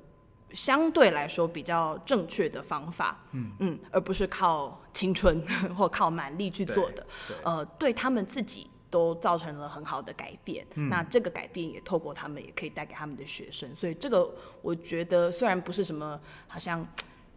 [0.54, 5.42] 相对来说比较正确的方法，嗯嗯，而不是靠青春
[5.74, 7.06] 或靠蛮力去做的，
[7.42, 10.66] 呃，对他们自己都造成了很好的改变。
[10.74, 13.74] 那这个改变也透过他们，也可以带给他们的学生。
[13.74, 16.86] 所以这个我觉得虽然不是什么好像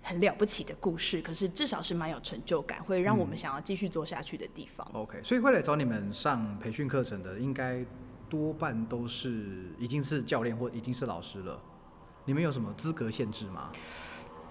[0.04, 4.86] 很了不起的故事，可是至少是蛮有成就感，会让我们想要继续做下去的地方。
[4.94, 7.84] OK，所以会来找你们上培训课程的，应该
[8.30, 11.60] 多半都是已经是教练或已经是老师了。
[12.26, 13.72] 你们有什么资格限制吗？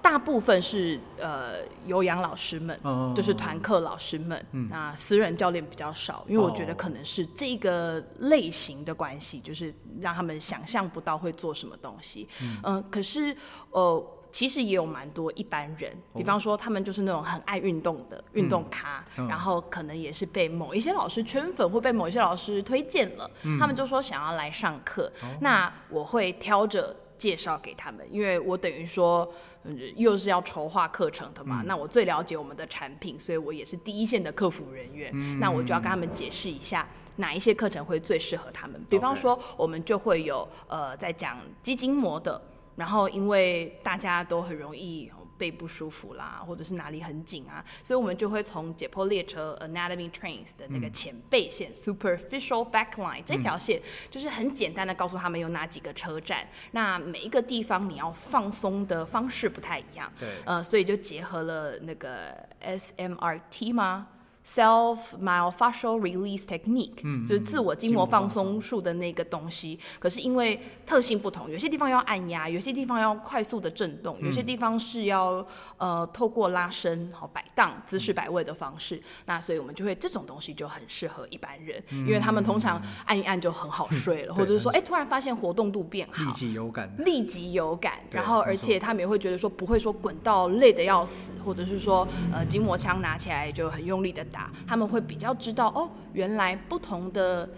[0.04, 1.54] 大部分是呃
[1.86, 12.28] 有氧老师们，嗯就是团课老师们，那私人教练比较少，因为我觉得哦可能是这个类型的关系，就是让他们想象不到会做什么东西。
[12.62, 13.34] 嗯、可是
[13.70, 14.10] 呃。
[14.34, 19.28] 其实也有蛮多一般人，比方说他们就是那种很爱运动的运动咖，嗯。
[19.28, 25.08] 然后可能也是被某一些老师圈粉，或被某一些老师推荐了，他们就说想要来上课，
[25.40, 29.32] 那我会挑着介绍给他们，因为我等于说。
[29.64, 38.80] 嗯又是要筹划课程的嘛，那我最了解我们的产品，所以我也是第一线的客服人员，那我就要跟他们解释一下哪一些课程会最适合他们。
[38.88, 42.40] 比方说，我们就会有呃在讲基金模的，
[42.76, 45.10] 然后因为大家都很容易。
[45.36, 60.28] 背不舒服啦，或者是哪里很紧啊，所以我们就会从解剖列车 Anatomy Trains 的那个前背线、Superficial Backline 这条线，就是很简单的告诉他们有哪几个车站，那每一个地方你要放松的方式不太一样，对。
[60.44, 64.08] 呃，所以就结合了那个 SMRT 吗
[64.46, 69.78] ？Self myofascial release technique，、就是自我筋膜放松术的那个东西。
[69.98, 75.46] 可是因为特性不同，有些地方要按压，有些地方要快速的震动，有些地方是要
[75.78, 79.02] 呃透过拉伸、好摆荡、姿势摆位的方式。
[79.24, 86.94] 那所以我们就会这种东西就很适合一般人，因为他们通常按一按就很好睡了，或者是说哎、突然发现活动度变好，立即有感。
[86.98, 97.48] 立即有感，然后而且他们也会觉得说不会说滚到累的要死，或者是说呃筋膜枪拿起来就很用力的打，他们会比较知道哦，原来不同的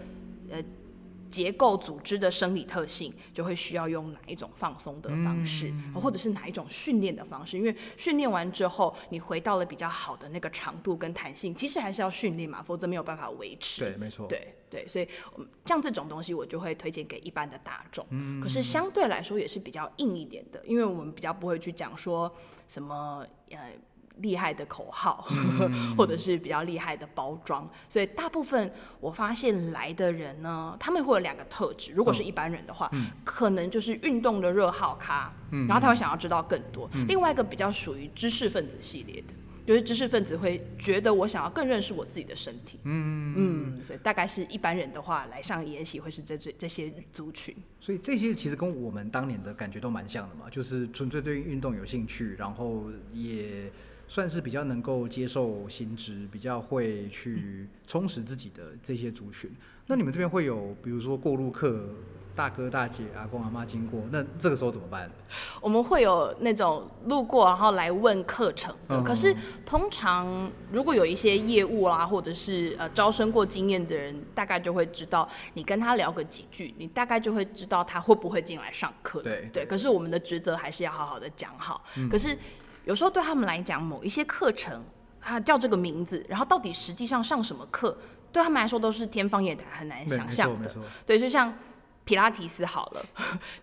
[0.51, 0.63] 呃
[1.29, 13.81] 结构组织的生理特性就会需要用哪一种放松的方式，嗯或者是哪一种训练的方式，因为训练完之后你回到了比较好的那个长度跟弹性，其实还是要训练嘛，否则没有办法维持。
[13.81, 14.25] 对，没错。
[14.27, 18.05] 对对，所以嗯像这种东西，我就会推荐给一般的大众。
[18.11, 22.33] 嗯可是相对来说也是比较硬一点的，因为我们比较不会去讲说
[22.69, 23.73] 什么呃。
[24.21, 31.91] 厉害的口号， 嗯或者是比较厉害的包装，所以大部分我发现来的人呢，他们会有两个特质。
[31.93, 35.31] 如果是一般人的话，嗯可能就是运动的热好咖，
[35.67, 36.89] 然后他会想要知道更多。
[36.93, 39.33] 嗯另外一个比较属于知识分子系列的，
[39.65, 42.79] 就是知识分子会觉得我想要更认识我自己的身体。
[42.83, 47.55] 嗯所以大概是一般人的话来上研习会是这这这些族群。
[47.79, 53.71] 所以这些其实跟我们当年的感觉都蛮像的嘛，就是纯粹对运动有兴趣，然后也
[54.07, 59.51] 算是比较能够接受新知，比较会去充实自己的这些族群。
[59.85, 61.89] 那你们这边会有，比如说过路客。
[62.37, 65.09] 大哥大姐、阿公阿妈经过，那这个时候怎么办？
[65.59, 69.01] 我们会有那种路过，然后来问课程的。
[69.01, 69.35] 可是
[69.65, 79.23] 通常如果有一些业务啊，或者是呃招生过经验的人，大概就会知道，你跟他聊个几句，你大概就会知道他会不会进来上课。
[79.23, 79.65] 对对。
[79.65, 81.83] 可是我们的职责还是要好好的讲好。
[82.07, 82.37] 可是
[82.87, 84.83] 有时候对他们来讲，某一些课程
[85.19, 87.97] 啊叫这个名字，然后到底实际上上什么课，
[88.31, 90.73] 对他们来说都是天方夜谭，很难想象的。
[91.05, 91.53] 对，就像。
[92.07, 93.05] 皮拉提斯好了，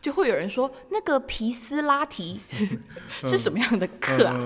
[0.03, 2.39] 就会有人说那个皮斯拉提
[3.25, 4.37] 是什么样的课啊？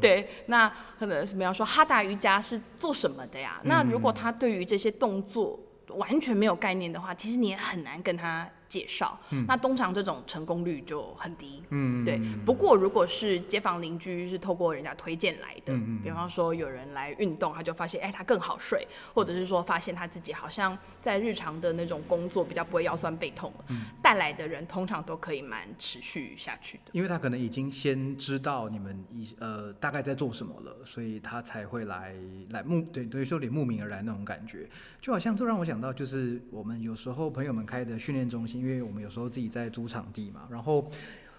[0.00, 3.60] 对，那可能什么样说哈达瑜伽是做什么的呀？
[3.64, 8.48] 那如果他对于这些动作完全没有概念的话，其实你也很难跟他。
[8.72, 11.62] 介绍，嗯那通常这种成功率就很低。
[11.68, 12.18] 嗯，对。
[12.46, 23.64] 不过如果是街坊邻居是透过人家推荐来的，嗯比方说有人来运动，他就发现哎他更好睡，或者是说发现他自己好像在日常的那种工作比较不会腰酸背痛了，
[24.02, 26.84] 带来的人通常都可以蛮持续下去的。
[26.92, 32.14] 因为他可能已经先知道你们一呃大概在做什么了，所以他才会来
[32.48, 34.66] 来慕对对说你慕名而来那种感觉，
[34.98, 38.61] 就好像这让我想到就是我们有时候朋友们开的训练中心。
[38.62, 40.88] 因为我们有时候自己在租场地嘛，然后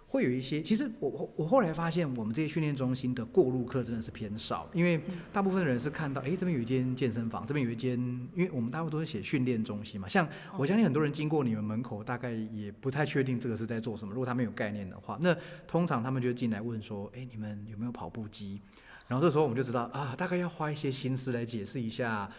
[0.10, 5.02] 会有一些，其实我我后来发现，我们这些训练中心的过路客真的是偏少，因为
[5.32, 7.98] 大部分的人是看到，哎，这边有一间健身房，这边有一间，
[8.36, 14.14] 因为我们大部分都是写训练中心嘛，像我相信很多人经过你们门口，大概也不太确定这个是在做什么。
[14.14, 18.62] 如果他们有概念的话，那通常他们就进来问说，哎，你们有没有跑步机？
[19.08, 22.30] 然后这时候我们就知道啊，大概要花一些心思来解释一下。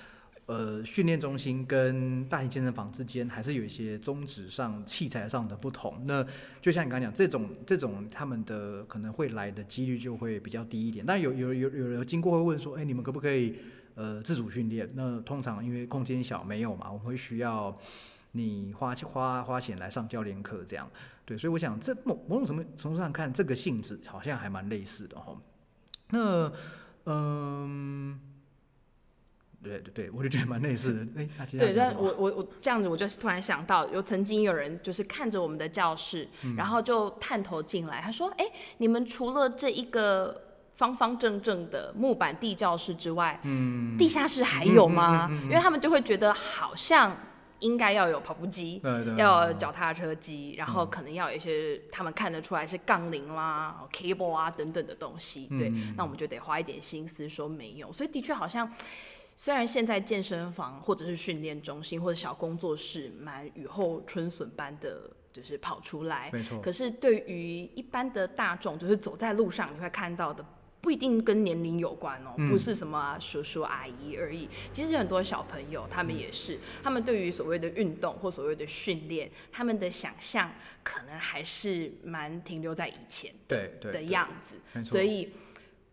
[0.47, 6.03] 呃，训练中心跟大型健身房之间还是有一些宗旨上、器材上的不同。
[6.05, 6.23] 那
[6.61, 11.03] 就像你刚刚讲，这种这种他们的可能会来的几率就会比较低一点。
[11.07, 13.57] 但有有有有人经过会问说，哎，你们可不可以
[13.95, 14.87] 呃自主训练？
[14.95, 17.75] 那通常因为空间小没有嘛，我们会需要
[18.33, 20.87] 你花花花钱来上教练课这样。
[21.25, 25.35] 对，所以我想这某某种什么程度上看，这个性质好像还蛮类似的哈。
[26.11, 26.53] 那
[27.07, 28.21] 嗯。
[29.65, 31.01] 对对对，我就觉得蛮类似的。
[31.17, 38.45] 哎，对，但我我我这样子，我就突然想到，有曾经有人就是看着我们的教室，然后就探头进来，他说：“哎，
[38.79, 40.41] 你们除了这一个
[40.77, 45.29] 方方正正的木板地教室之外，嗯，地下室还有吗？
[45.45, 47.17] 因为他们就会觉得好像
[47.61, 55.47] 应该要有跑步机，对对要有脚踏车机，然后可能要有一些他们看得出来是杠铃啦、cable 啊等等的东西。
[55.47, 57.91] 对，那我们就得花一点心思说没有。
[57.93, 58.71] 所以的确好像。
[59.37, 66.61] 虽然现在健身房或者是训练中心或者小工作室蛮雨后春笋般的，就是跑出来，没错。
[66.61, 70.45] 可是对于一般的大众，就是走在路上你会看到的，
[70.81, 74.49] 不一定跟年龄有关哦，不是什么叔叔阿姨而已。
[74.73, 80.53] 其实很多小朋友他们也是，他们对于所谓的运动或所谓的训练，他们的想象
[80.85, 85.33] 可能还是蛮停留在以前对的样子，所以。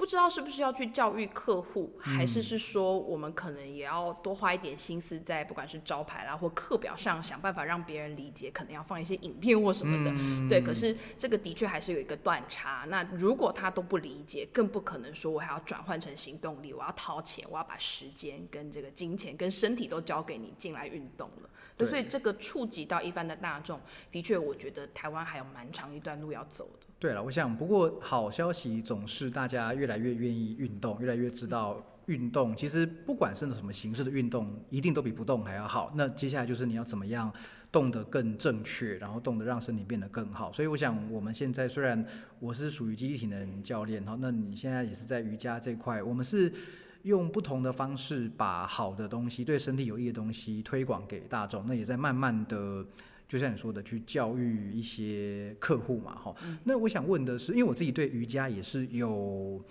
[0.01, 10.49] 不知道是不是要去教育客户，还是是说我们可能也要多花一点心思在不管是招牌啦或课表上，想办法让别人理解，可能要放一些影片或什么的。
[10.49, 12.83] 对，可是这个的确还是有一个断差。
[12.89, 21.49] 那如果他都不理解，更不可能说我还要转换成行动力，我要掏钱，我要把时间跟这个金钱跟身体都交给你进来运动了。
[21.77, 23.79] 对，所以这个触及到一般的大众，
[24.09, 26.87] 的确我觉得台湾还有蛮长一段路要走的。
[27.01, 32.55] 对了，我想不过好消息总是大家越来越愿意运动，越来越知道运动。
[32.55, 35.91] 其实不管是什么形式的运动，一定都比不动还要好。
[35.95, 37.33] 那接下来就是你要怎么样
[37.71, 40.53] 动得更正确，然后动得让身体变得更好。
[40.53, 42.05] 所以我想我们现在虽然
[42.37, 46.53] 我是属于肌体能教练，哈，那你现在也是在瑜伽这块，我们是
[47.01, 51.65] 用不同的方式把好的东西、对身体有益的东西推广给大众。
[51.65, 52.85] 那也在慢慢的。
[53.31, 56.35] 就像你说的，去教育一些客户嘛，哈。
[56.65, 59.63] 那我想问的是，因为我自己对瑜伽也是有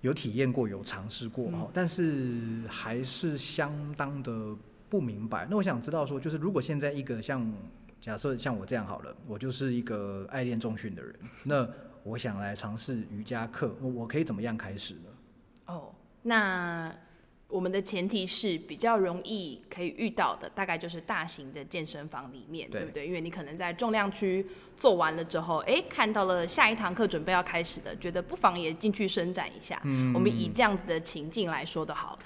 [0.00, 4.52] 有体验过、有尝试过，哈，但是还是相当的
[4.88, 5.46] 不明白。
[5.48, 7.54] 那我想知道说，就是如果现在一个像
[8.00, 11.14] 假设像我这样好了，我就是一个爱练重训的人，
[11.44, 11.68] 那
[12.02, 15.10] 我想来尝试瑜伽课，我可以怎么样开始呢？
[15.66, 16.92] 哦，那。
[17.48, 23.06] 我们的前提是比较容易可以遇到的，大概就是大型的健身房里面，对不对？
[23.06, 24.44] 因为你可能在重量区
[24.76, 29.80] 做完了之后，哎，看到了下一堂课准备要开始的，觉得不妨也进去伸展一下。
[29.84, 32.18] 嗯，我们以这样子的情境来说的好。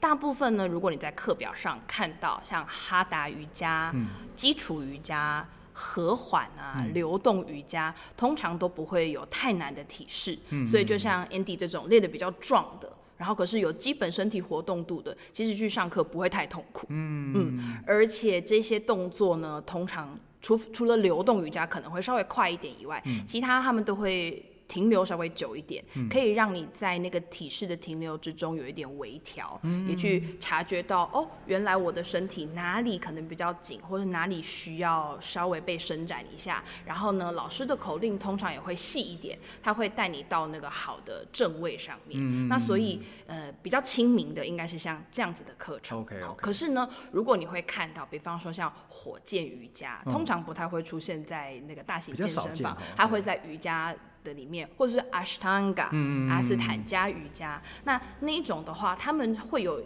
[0.00, 3.94] 大部分呢，如果你在课表上看到像哈达瑜伽、
[4.34, 10.36] 基础瑜伽、和缓啊、流动瑜伽，通常都不会有太难的体式。
[10.66, 12.90] 所以就像 Andy 这种练的比较壮的。
[13.22, 16.88] 然后可是有基本身体活动度的，其实去上课不会太痛苦。
[16.90, 24.44] 嗯嗯，而且这些动作呢，通常除除了流动瑜伽可能会稍微快一点以外，其他他们都会。
[24.72, 36.64] 停留稍微久一点，可以让你在那个体式的停留之中有一点微调，也去察觉到哦，原来我的身体哪里可能比较紧，或者哪里需要稍微被伸展一下。
[36.86, 42.48] 然后呢，老师的口令通常也会细一点，他会带你到那个好的正位上面。
[42.48, 45.98] 那所以呃，比较亲民的应该是像这样子的课程。
[45.98, 46.40] OK OK。
[46.40, 53.94] 可是呢，如果你会看到，比方说像火箭瑜伽，通常不太会出现在那个大型健身房，它会在瑜伽。
[54.22, 55.90] 的里面，或者是阿斯汤加、
[56.30, 59.82] 阿斯坦加瑜伽，那那一种的话，他们会有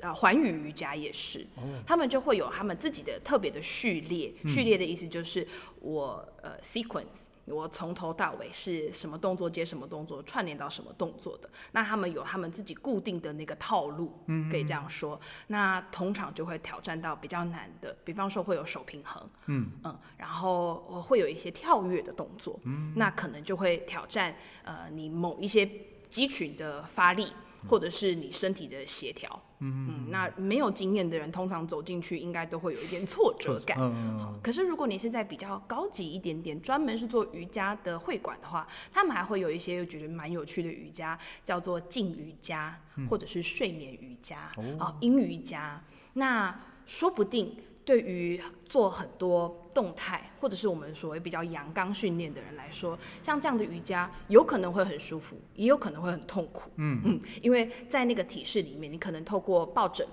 [0.00, 1.46] 呃环宇瑜伽也是，
[1.86, 4.32] 他们就会有他们自己的特别的序列。
[4.46, 5.46] 序列的意思就是
[5.80, 7.26] 我呃 sequence。
[7.50, 11.48] 我从头到尾是什么动作接什么动作，串联到什么动作的？
[11.72, 15.20] 那他们有他们自己固定的那个套路，嗯可以这样说。
[15.48, 25.68] 那通常就会挑战到比较难的，比方说会有手平衡，嗯嗯，然后会有一些跳跃的动作，嗯，那可能就会挑战呃你某一些
[26.08, 27.32] 肌群的发力。
[27.66, 33.76] 或者是你身体的协调，嗯，那没有经验的人通常走进去应该都会有一点挫折感。
[33.80, 42.78] 嗯可是如果你是在比较高级一点点，专门是做瑜伽的会馆的话，他们还会有一些觉得蛮有趣的瑜伽，叫做静瑜伽，
[43.10, 45.82] 或者是睡眠瑜伽，啊，阴瑜伽。
[46.12, 47.56] 那说不定。
[47.88, 56.70] 对于做很多动态，或者是我们所谓比较阳刚训练的人来说，像这样的瑜伽有可能会很舒服，也有可能会很痛苦。
[56.76, 60.06] 嗯嗯，因为在那个体式里面，你可能透过抱枕、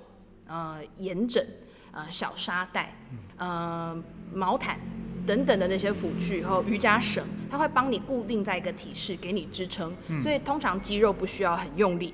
[0.47, 1.45] 呃眼枕、
[1.91, 2.95] 呃小沙袋、
[3.36, 4.01] 呃
[4.34, 4.80] 毛毯。
[5.26, 9.95] 等等的那些辅具和瑜伽绳，它会帮你固定在一个体式，给你支撑。
[10.21, 12.13] 所以通常肌肉不需要很用力。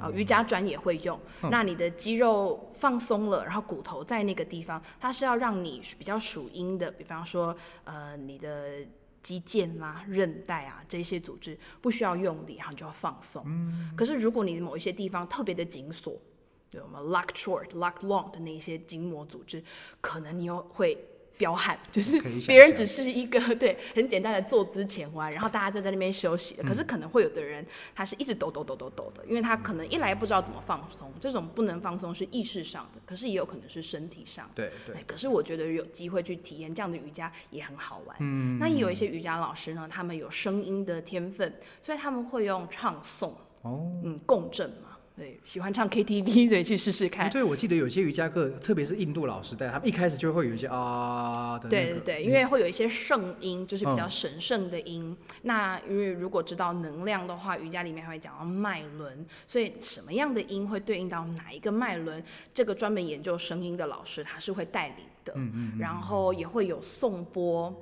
[0.00, 1.18] 哦，瑜伽砖也会用。
[1.50, 8.78] 那你的肌肉放松了，然后骨头在那个地方，它是要让你比较属阴的，比方说呃你的
[9.22, 13.42] 肌腱啦、韧带啊这些组织不需要用力，然后就要放松。
[13.46, 13.90] 嗯。
[13.96, 16.14] 可是如果你某一些地方特别的紧锁，
[16.70, 19.62] 对我们 lock short、lock long 的那些筋膜组织，
[20.00, 20.96] 可能你又会。
[21.38, 27.64] 彪悍就是别人只是一个 对很简单的坐姿前弯，然后大家就在那边休息可是可能会有的人
[27.94, 34.50] 他是一直抖抖抖抖抖的，因为他可能一来不知道怎么放松，这种不能放松是意识上的，可是也有可能是身体上。
[34.54, 34.96] 对对。
[35.06, 38.16] 可是我觉得有机会去体验这样的瑜伽也很好玩。
[38.18, 38.58] 嗯。
[38.58, 43.30] 那也有一些瑜伽老师呢，他们有声音的天分，所以他们会用唱诵
[43.62, 44.87] 哦，嗯，共振嘛。
[45.18, 47.28] 对，喜欢唱 KTV， 所以去试试看。
[47.28, 51.68] 对，我记得有些瑜伽课，特别是印度老师带，他们一开始就会有一些啊的。
[51.68, 55.16] 对对对，因为会有一些圣音，就是比较神圣的音。
[55.42, 62.22] 那因为如果知道能量的话，瑜伽里面还会讲到脉轮，所以什么样的音会对应到哪一个脉轮，
[62.54, 65.32] 这个专门研究声音的老师他是会带领的。
[65.34, 65.78] 嗯嗯。
[65.80, 67.74] 然后也会有颂钵。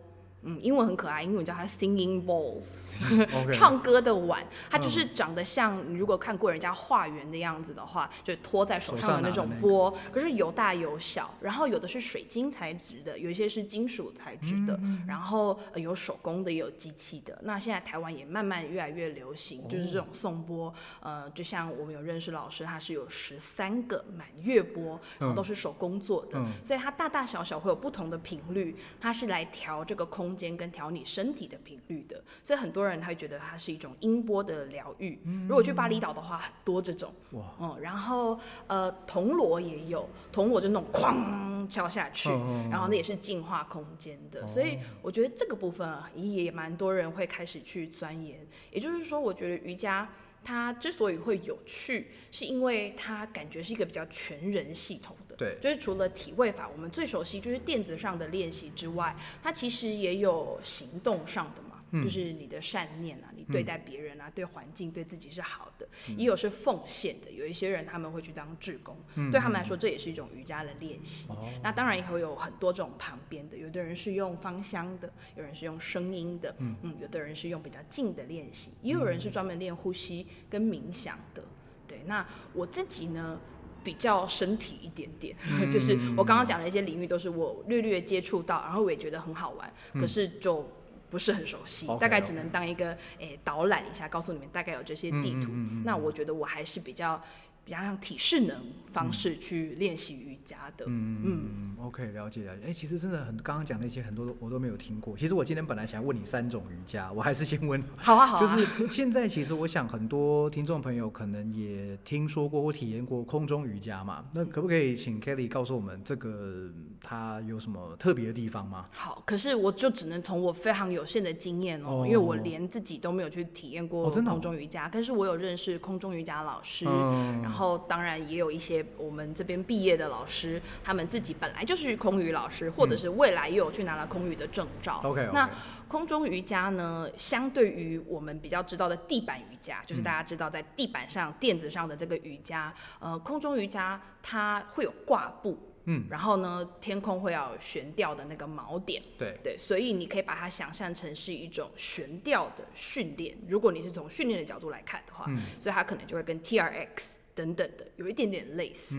[0.48, 2.68] 嗯，英文很可爱，英文叫它 singing bowls，
[3.52, 14.78] 唱歌的碗，它就是长得像，如果看过人家化缘的样子的话，就托在手上的那种钵，可是有大有小，然后有的是水晶材质的，有一些是金属材质的，
[15.08, 17.36] 然后有手工的也有机器的。
[17.42, 30.35] 那现在台湾也慢慢越来越流行，就是这种颂钵，呃，就像我们有认识老师，他是有十三个满月钵，然后都是手工做的，所以它大大小小会有不同的频率，它是来调这个空。
[30.36, 35.18] 间跟调你身体的频率的，所以很多人他会觉得它是一种音波的疗愈。
[35.48, 42.28] 如果去巴厘岛的话，很多这种哇，嗯，然后呃铜锣也有，铜锣就那种哐敲下去，
[42.70, 44.46] 然后那也是净化空间的。
[44.46, 48.46] 所以我觉得这个部分啊，也蛮多人会开始去钻研。
[48.70, 50.08] 也就是说，我觉得瑜伽。
[50.44, 61.74] 它之所以会有趣，是因为它感觉是一个比较全人系统的，对，就是除了体位法，我们最熟悉就是垫子上的练习之外，它其实也有行动上的嘛。
[62.02, 67.30] 就是你的善念啊，你对待别人啊，对环境、对自己是好的，也有是奉献的。
[67.30, 68.96] 有一些人他们会去当志工，
[69.30, 71.28] 对他们来说这也是一种瑜伽的练习。
[71.62, 81.42] 那当然也会有很多种旁边的，有的人是用芳香的，有人是用声音的，嗯，有的人是用比较静的练习，也有人是专门练呼吸跟冥想的。
[81.86, 83.40] 对，那我自己呢
[83.86, 85.36] 比较身体一点点，
[85.70, 90.66] 就是我刚刚讲的一些领域都是我略略接触到，然后我也觉得很好玩，可是就。
[91.08, 95.52] 不是很熟悉，大概只能当一个诶导览一下，告诉你们大概有这些地图。
[95.84, 97.22] 那我觉得我还是比较
[97.66, 98.56] 比较像体适能
[98.92, 100.84] 方式去练习瑜伽的。
[100.86, 102.68] 嗯嗯，OK，了解了解。
[102.68, 105.16] 哎、其实真的很，刚刚讲那些很多都我都没有听过。
[105.16, 114.24] 其实我今天本来想问你三种瑜伽，我还是先问好啊，好啊，就是现在，其实我想很多听众朋友可能也听说过或体验过空中瑜伽嘛。
[114.32, 116.70] 那可不可以请 Kelly 告诉我们这个
[117.02, 118.86] 它有什么特别的地方吗？
[118.92, 127.55] 好，可是我就只能从我非常有限的经验哦，哦因为我连自己都没有去体验过空中瑜伽，但是我有认识空中瑜伽老师，嗯然后
[127.88, 135.00] 当然也有一些我们这边毕业的老师，他们自己本来就是空余老师，或者是未来又有去拿了空余的证照。
[135.04, 135.48] OK OK，那
[135.88, 153.36] 空中瑜伽呢，相对于我们比较知道的地板瑜伽，就是大家知道在地板上、垫子上的这个瑜伽，呃，空中瑜伽它会有挂布，嗯，然后呢，天空会要有悬吊的那个锚点，对，对，所以你可以把它想象成是一种悬吊的训练。
[153.48, 155.30] 如果你是从训练的角度来看的话，
[155.60, 158.96] 所以它可能就会跟 T R X 等等的有一点点类似。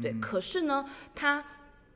[0.00, 1.44] 对，可是呢，他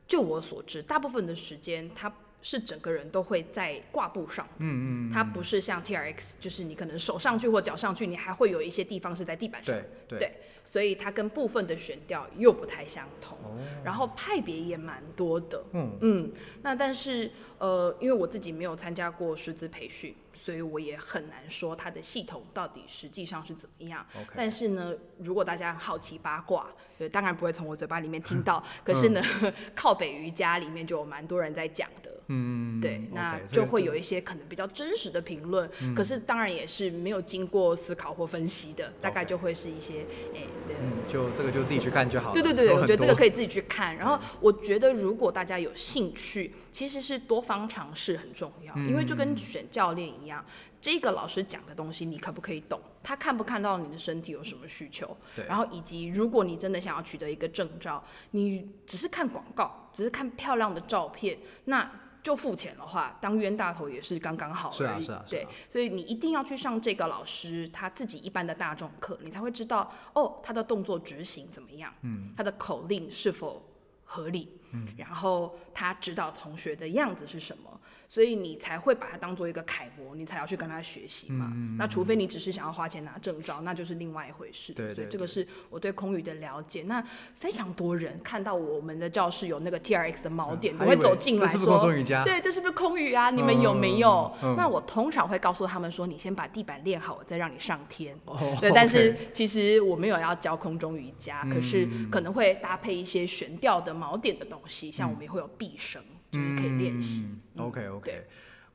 [0.05, 2.13] 就我所知，大部分的时间它
[2.43, 4.47] 是整个人都会在挂布上。
[4.59, 9.75] 嗯嗯它不是像 T R X，就是你可能手上去或脚上去，你还会有一些地方是在地板上。
[10.07, 10.31] 对
[10.65, 13.37] 所以它跟部分的悬吊又不太相同。
[13.39, 15.61] 哦然后派别也蛮多的。
[15.73, 16.31] 嗯嗯，
[16.61, 24.05] 那但是呃，因为我自己没有参加过师资培训，所以我也很难说它的系统到底实际上是怎么样。
[24.15, 26.67] OK 但是呢，如果大家好奇八卦，
[26.97, 29.21] 对，当然不会从我嘴巴里面听到， 可是呢，
[29.75, 32.12] 靠北瑜伽里面就有蛮多人在讲的。
[32.27, 40.01] 嗯，对，那就会有一些可能比较真实的评论，可是当然也是没有经过思考或分析的，大概就会是一些，
[40.33, 40.75] 哎、对。
[40.81, 42.33] 嗯，就这个就自己去看就好了。
[42.33, 43.95] 对对对，我觉得这个可以自己去看。
[43.95, 50.43] 然后我觉得如果大家有兴趣，其实是多方尝试很重要，因为就跟选教练一样，
[50.81, 52.79] 这个老师讲的东西你可不可以懂？
[53.03, 55.15] 他看不看到你的身体有什么需求？
[55.47, 61.91] 然后以及如果你真的想要取得一个证照，你只是看广告，只是看漂亮的照片，那。
[62.23, 64.77] 就付钱的话，当冤大头也是刚刚好而已。
[64.77, 73.61] 是啊是啊是啊对，所以你一定要去上这个老师他自己一般的大众课，你才会知道哦，他的动作执行怎么样，嗯，他的口令是否
[74.05, 77.81] 合理，嗯，然后他指导同学的样子是什么，
[78.13, 81.51] 所以你才会把它当做一个楷模，你才要去跟他学习嘛。
[81.55, 84.71] 嗯那除非你只是想要花钱拿证照，那就是另外一回事。
[84.71, 86.83] 对对所以这个是我对空语的了解。
[86.83, 87.03] 那
[87.33, 92.23] 非常多人看到我们的教室有那个 T R X 的锚点，都会走进来这是是空说？
[92.23, 93.31] 对，这是不是空语啊？
[93.31, 94.31] 你们有没有？
[94.55, 98.15] 那我通常会告诉他们说，你先把地板练好，我再让你上天。
[98.25, 105.99] 哦对，但是其实我没有要教空中瑜伽，可是嗯可能会搭配一些悬吊的锚点的东西，像我们也会有臂绳，
[106.33, 107.23] 就是可以练习。
[107.55, 108.25] 嗯 OK OK。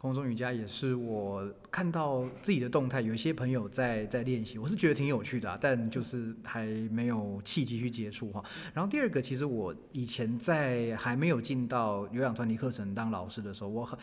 [0.01, 8.41] 空中瑜伽也是我看到自己的动态，有一些朋友在在练习，我是觉得挺有趣的、啊，但就是还没有契机去接触哈。
[8.73, 13.99] 然后第二个，其实我以前在还没有进到有氧团体课程当老师的时候，我很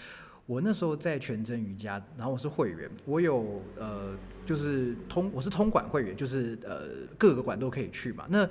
[0.45, 4.13] 我那时候在全真瑜伽，然后我是会员，我有呃
[4.45, 6.83] 就是通我是通管会员，就是呃
[7.17, 8.25] 各个馆都可以去嘛。
[8.29, 8.47] 那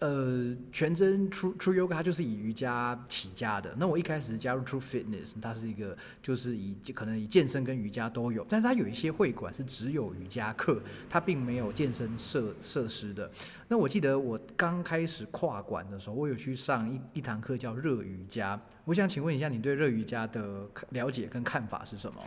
[0.00, 3.74] 呃，全真 True True Yoga 它就是以瑜伽起家的。
[3.78, 13.30] 那我一开始加入 True Fitness，它是一个就是以可能以健身跟瑜伽都有，但是它有一些会馆是只有瑜伽课，它并没有健身设设施的。
[13.68, 18.60] 那我记得我刚开始跨馆的时候，我有去上一一堂课叫热瑜伽。
[18.84, 22.20] 我想请问一下，你对热瑜伽的了解跟看法是什么？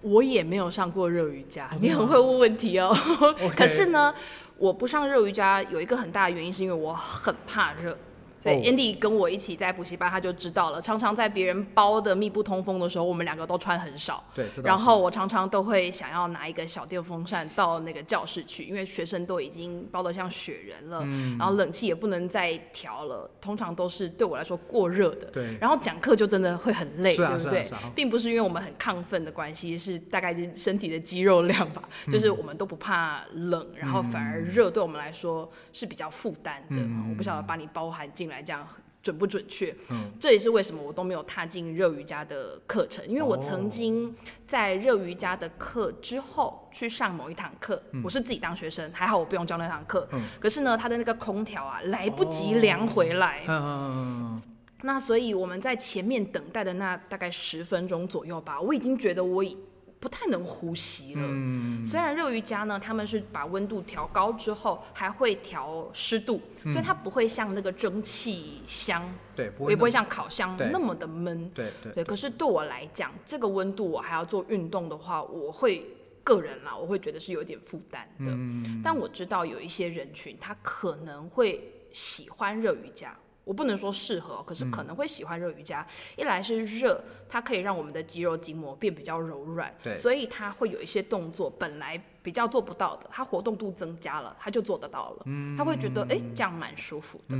[0.00, 2.94] 我也没有上过热瑜伽，哦你很会问问题哦。
[3.56, 4.14] 可是呢，
[4.56, 7.96] 我不上热瑜伽有一个很大的原因，是因为我很怕热。
[8.40, 10.80] 所以哦 Andy 跟我一起在补习班，他就知道了。
[10.80, 14.22] 常常在别人包的密不通风的时候，我们两个都穿很少。
[14.34, 25.26] 对，然后我常常都会想要拿一个小电风扇到那个教室去，因为学生都已经包得像雪人了，嗯然后冷气也不能再调了，通常都是对我来说过热的。
[25.32, 27.64] 对然后讲课就真的会很累，啊对不对？
[27.64, 36.76] 是啊啊并不是因为我们很亢奋的关系，是大概是身体的肌肉量吧，嗯就是我们都不怕冷，然后反而热对我们来说是比较负担的。
[36.76, 38.66] 嗯我不晓得把你包含进来讲。
[39.00, 39.74] 准不准确？
[39.90, 44.14] 嗯这也是为什么我都没有踏进热瑜伽的课程，因为我哦曾经
[44.44, 50.06] 在热瑜伽的课之后去上某一堂课，我是自己当学生，还好我不用教那堂课。
[50.12, 54.42] 嗯可是呢，他的那个空调啊，来不及凉回来，嗯嗯嗯嗯
[54.82, 59.56] 那所以我们在前面等待的那大概十分钟左右吧，我已经觉得我已
[60.00, 61.22] 不太能呼吸了。
[61.24, 71.50] 嗯虽然热瑜伽呢，他们是把温度调高之后，还会调湿度，嗯所以它不会像那个蒸汽箱，对，不会也不会像烤箱那么的闷。
[71.50, 75.84] 对对对，可是对我来讲，这个温度我还要做运动的话，我会
[76.22, 78.26] 个人啦，我会觉得是有点负担的。
[78.26, 83.16] 嗯但我知道有一些人群，他可能会喜欢热瑜伽。
[83.48, 85.86] 我不能说适合，可是嗯可能会喜欢热瑜伽。
[86.18, 95.26] 一来是热，它可以让我们的肌肉筋膜变比较柔软，对所以它会有一些动作本来比较做不到的，它活动度增加了，它就做得到了。
[95.56, 97.36] 他会觉得哎、诶这样蛮舒服的。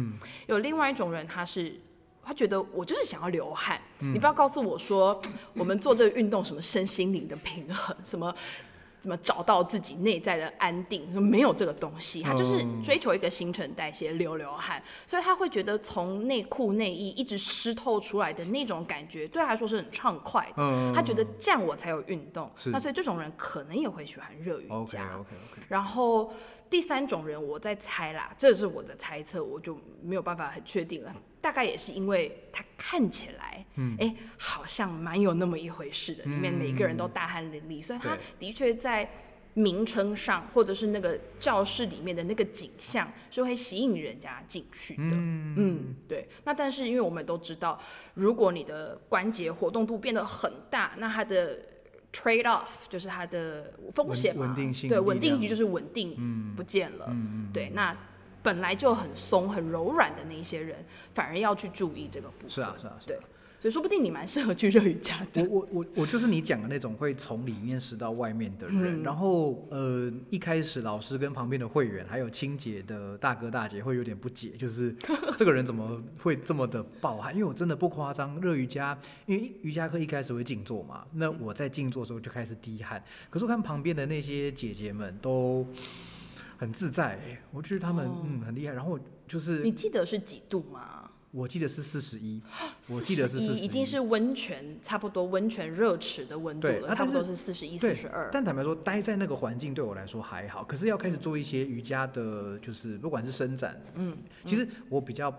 [0.47, 1.79] 有另外一种人，他是。
[2.21, 5.19] 他觉得我就是想要流汗，你不要告诉我说
[5.55, 8.35] 我们做这个运动什么身心灵的平衡，什么
[9.01, 20.55] 怎么找到自己内在的安定，说没有这个东西，他就是追求一个新陈代谢，流流汗，所以他会觉得从内裤内衣一直湿透出来的那种感觉，对他来说是很畅快的。
[20.59, 25.05] 嗯他觉得这样我才有运动，是那所以这种人可能也会喜欢热瑜伽。
[25.15, 26.33] OK OK，然后
[26.69, 31.15] 第三种人，我在猜啦，这是我的猜测，我就没有办法很确定了。
[31.41, 39.09] 大概也是因为他看起来，嗯，哎，好像蛮有那么一回事的，里面每个人都大汗淋漓，所以他的确在
[39.55, 45.03] 名称上，或者是那个教室里面的那个景象，是会吸引人家进去的。
[45.13, 46.29] 嗯对。
[46.45, 47.81] 那但是因为我们都知道，
[48.15, 51.59] 如果你的关节活动度变得很大，那它的
[52.13, 57.13] trade off 就是它的风险嘛，稳稳定性对，稳定性就是稳定不见了。
[57.53, 57.97] 对，那
[58.43, 60.77] 本来就很松、很柔软的那一些人，
[61.15, 62.51] 反而要去注意这个部分。
[62.51, 63.19] 是啊是啊是啊对，
[63.61, 65.43] 所以说不定你蛮适合去热瑜伽的。
[65.43, 74.95] 我我我我就是你讲的那种会从里面湿到外面的人，嗯然后呃一开始老师跟旁边的会员还有清洁的大哥大姐会有点不解，就是
[75.37, 77.35] 这个人怎么会这么的暴汗？
[77.35, 85.67] 因为我真的不夸张，热瑜伽，因为瑜伽课一开始会静坐嘛，那我在静坐的时候就开始滴汗，可是我看旁边的那些姐姐们都
[86.59, 87.19] 很自在，
[87.51, 91.11] 我觉得他们、哦嗯很厉害，然后就是你记得是几度吗？
[91.31, 92.43] 我记得是四十一，
[92.91, 98.31] 我记得是四十一已经是温泉差不多温泉热池的温度了，差不多是四十一、四十二。
[98.33, 105.33] 但坦白说，待在那个环境对我来说还好，可是要开始做一些瑜伽的，就是不管是伸展，嗯，其实我比较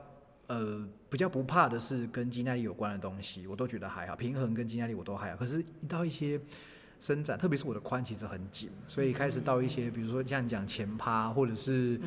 [0.46, 5.38] 呃比较不怕的是跟肌耐力有关的东西，我都觉得还好，平衡跟肌耐力我都还好。
[5.38, 6.40] 可是，一到一些
[7.00, 12.00] 伸展，特别是我的髋其实很紧，所以开始到一些，比如说像你讲前趴或者是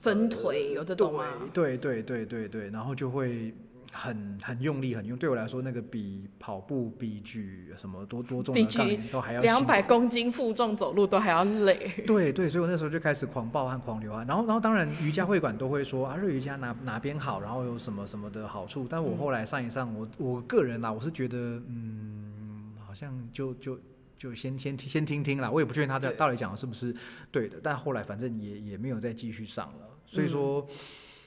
[0.00, 1.24] 分腿有这种吗？
[1.52, 3.54] 对对对对对，然后就会。
[3.96, 5.16] 很很用力，很用。
[5.16, 11.92] 对我来说，那个比跑步、比举什么多多重的杠铃都还要两百公斤负重走路都还要累。
[12.04, 21.36] 对对，所以我那时候就开始狂暴汗、狂流汗，然后然后当然瑜伽会馆都会说啊，热瑜伽哪哪边好，然后有什么什么的好处，但我后来上一上，我我个人啦，我是觉得
[21.68, 23.78] 嗯，好像就就
[24.24, 26.96] 就先先先听听啦，我也不确定他的到底讲的是不是
[27.30, 30.66] 对的，但后来反正也也没有再继续上了，所以说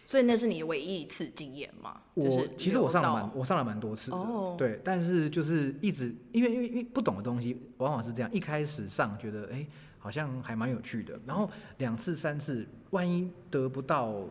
[0.03, 2.01] 所以那是你唯一一次经验吗？
[2.15, 4.55] 就我是其实我上了蛮我上了蛮多次的，哦。
[4.57, 9.63] 对，但是就是一直因为因为因为不懂的东西往往是这样，一开始上觉得哎、
[9.99, 14.27] 好像还蛮有趣的，然后两次三次，万一得不到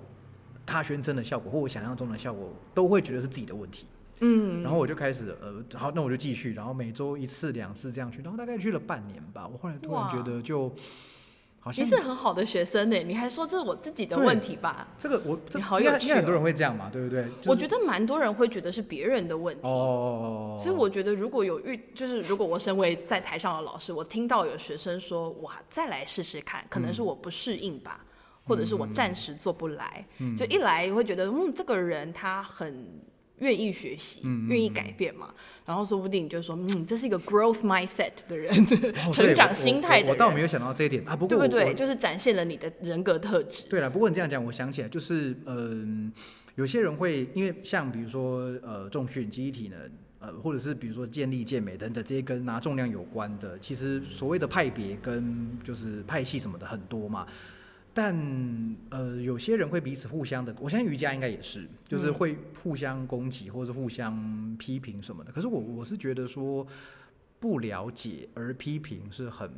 [0.66, 3.86] 他宣称的效果或我想象中的效果，都会觉得是自己的问题。
[4.20, 9.46] 嗯，然后我就开始呃，好，那我就继续，然后每周一次两次这样去，然后大概去了半年吧。
[9.46, 10.72] 我后来突然觉得就
[11.60, 14.88] 好像你是很好的学生呢，你还说这是我自己的问题吧？
[14.96, 17.24] 这个我这你好应该有趣哦应该很多人会这样嘛，对不对？
[17.24, 19.68] 就是我觉得蛮多人会觉得是别人的问题。
[19.68, 28.04] 哦，所以我觉得，如果有遇，就是如果我身为在台上的老师，我听到有学生说“哇，再来试试看”，可能是我不适应吧，
[28.44, 30.06] 或者是我暂时做不来。
[30.36, 32.86] 就一来会觉得，嗯，这个人他很
[33.38, 35.34] 愿意学习，愿意改变嘛，
[35.64, 38.50] 然后说不定你就说，嗯，这是一个 growth mindset 的人，
[39.06, 41.14] 哦成长心态的人，我我倒没有想到这一点啊。
[41.14, 41.74] 不过我对不对？
[41.74, 43.64] 就是展现了你的人格特质。
[43.68, 46.10] 对了，不过你这样讲，我想起来，就是嗯、
[46.54, 49.78] 有些人会因为像比如说呃重训、记忆体能，
[50.20, 57.26] 呃，或者是比如说健力、健美等等这些跟拿重量有关的，其实所谓的派别跟就是派系什么的很多嘛。
[57.98, 58.14] 但
[58.90, 65.32] 呃，有些人会彼此互相的，我相信瑜伽应该也是，就是会互相攻击或者是互相批评什么的。
[65.32, 66.66] 可是我我是觉得说，
[67.40, 69.50] 不了解而批评是很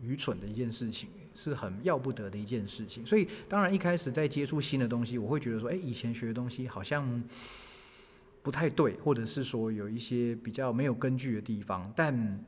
[0.00, 3.04] 愚蠢的一件事情，是很要不得的一件事情。
[3.04, 7.22] 所以当然一开始在接触新的东西，我会觉得说，哎、以前学的东西好像
[8.42, 12.42] 不太对，或者是说有一些比较没有根据的地方，但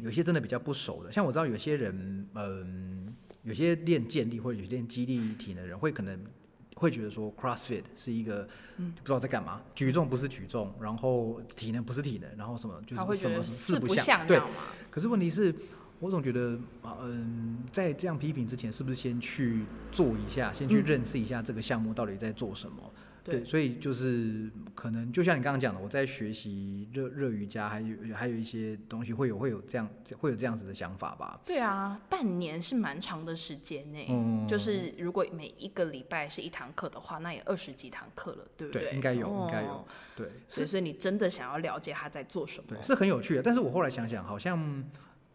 [0.00, 3.12] 有些真的比较不熟的，像我知道有些人，嗯，
[3.42, 6.18] 有些练健力或者有些练肌力体能的人，会可能
[6.76, 14.62] 会觉得说 CrossFit 是一个，不知道在干嘛，举重不是举重，然后体能不是体能，然后什么就是什么四不像，对，像那样嘛？
[14.90, 15.54] 可是问题是，
[16.00, 22.91] 我总觉得，啊嗯，在这样批评之前，是不是先去做一下，先去嗯认识一下这个项目到底在做什么？
[23.24, 31.40] 对，所以就是可能就像你刚刚讲的，我在学习热热瑜伽，还有还有一些东西会有会有这样会有这样子的想法吧。
[31.44, 34.06] 对啊，半年是蛮长的时间呢。
[34.08, 38.90] 嗯，就是如果每一个礼拜是一堂课的话，那也二十几堂课了，对不对？
[38.92, 39.86] 应该有，应该有。
[40.16, 42.66] 对，所以所以你真的想要了解他在做什么？
[42.70, 43.42] 对，是很有趣的。
[43.42, 44.84] 但是我后来想想，好像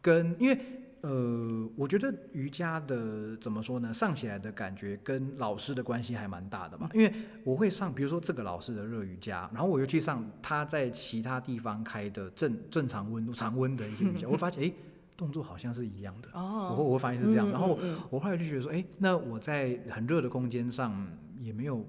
[0.02, 0.77] 跟因为。
[1.08, 3.94] 呃，我觉得瑜伽的怎么说呢？
[3.94, 6.90] 上起来的感觉跟老师的关系还蛮大的吧。
[6.94, 7.14] 因为
[7.46, 14.74] 我会上，比如说这个老师的热瑜伽，然后我又去上他在其他地方开的正正常温度、常温的一些瑜伽，我发现哎，
[15.16, 16.30] 动作好像是一样的。
[16.34, 17.50] 哦，我我发现是这样。
[17.50, 17.80] 然后
[18.10, 21.08] 我后来就觉得说，哎，那我在很热的空间上
[21.40, 21.86] 也没有。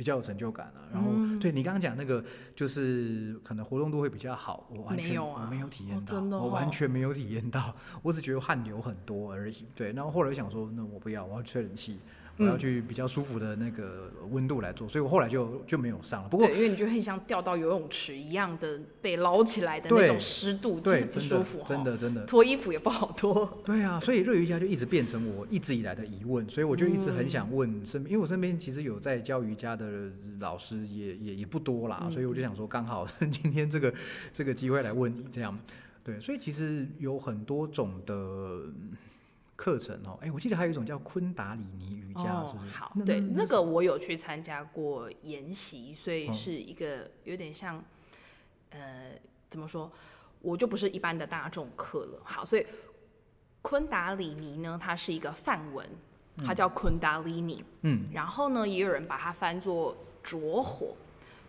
[0.00, 2.24] 比较有成就感啊，然后对你刚刚讲那个，
[2.56, 9.66] 就是可能活动度会比较好，我完全我没有体验到，我完全没有体验到，我只觉得汗流很多而已。
[9.74, 11.98] 对，然后后来想说，那我不要，我要吹冷气。
[12.40, 16.28] 我要去比较舒服的那个温度来做，所以我后来就就没有上了。
[16.28, 21.62] 不过，因为你就很像掉到游泳池一样的被捞起来的那种湿度，就是不舒服。
[21.66, 23.60] 真的真的，脱衣服也不好脱。
[23.64, 33.92] 对啊，所以热瑜伽就一直变成我一直以来的疑问，所以我就一直很想问身边，因为我身边其实有在教瑜伽的老师也也也不多啦，所以我就想说，刚好 今天这个
[34.32, 35.58] 这个机会来问你这样。
[36.02, 38.64] 对，所以其实有很多种的。
[39.60, 42.70] 课程哦，哎，我记得还有一种叫昆达里尼瑜伽，是不是？
[42.70, 47.84] 好，对，那个我有去参加过研习，所以是一个有点像，
[48.70, 49.12] 呃，
[49.50, 49.92] 怎么说？
[50.40, 52.22] 我就不是一般的大众课了。
[52.24, 52.66] 好，所以
[53.60, 55.86] 昆达里尼呢，它是一个梵文，
[56.38, 57.62] 它叫昆达里尼。
[57.82, 60.96] 嗯，然后呢，也有人把它翻作拙火，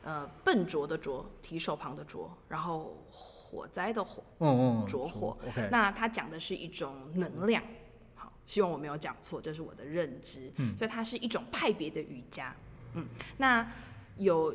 [0.03, 5.37] 呃，笨拙的拙，提手旁的拙，然后火灾的火，嗯嗯，拙火。
[5.71, 7.63] 那它讲的是一种能量。
[8.51, 10.51] 希望我没有讲错，这是我的认知。
[10.57, 12.53] 嗯，所以它是一种派别的瑜伽。
[12.95, 13.65] 嗯，那
[14.17, 14.53] 有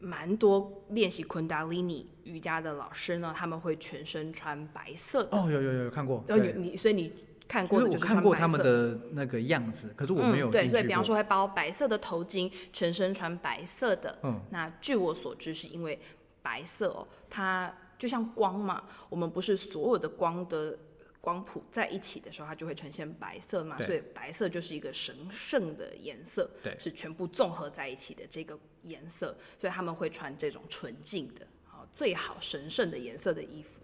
[0.00, 5.28] 蛮多练习昆达里尼瑜伽的老师呢，他们会全身穿白色。
[5.30, 6.24] 哦，有有有看过。
[6.26, 7.12] 哦你，所以你
[7.46, 14.18] 看过的就是看过他们的那个样子，可是我没有对，所以比方说会包白色的头巾，全身穿白色的。
[14.22, 16.00] 嗯，那据我所知，是因为
[16.40, 20.78] 白色哦，它就像光嘛，我们不是所有的光的。
[21.28, 33.78] 光谱在一起的时候，它就会呈现白色嘛，所以白色就是一个神圣的颜色，对，是全部综合在一起的这个颜色，所以他们会穿这种纯净的，好最好神圣的颜色的衣服。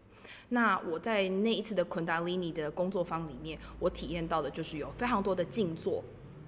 [0.49, 6.03] 那我在那一次的昆达里尼的工作坊里面，我体验到的就是有非常多的静坐，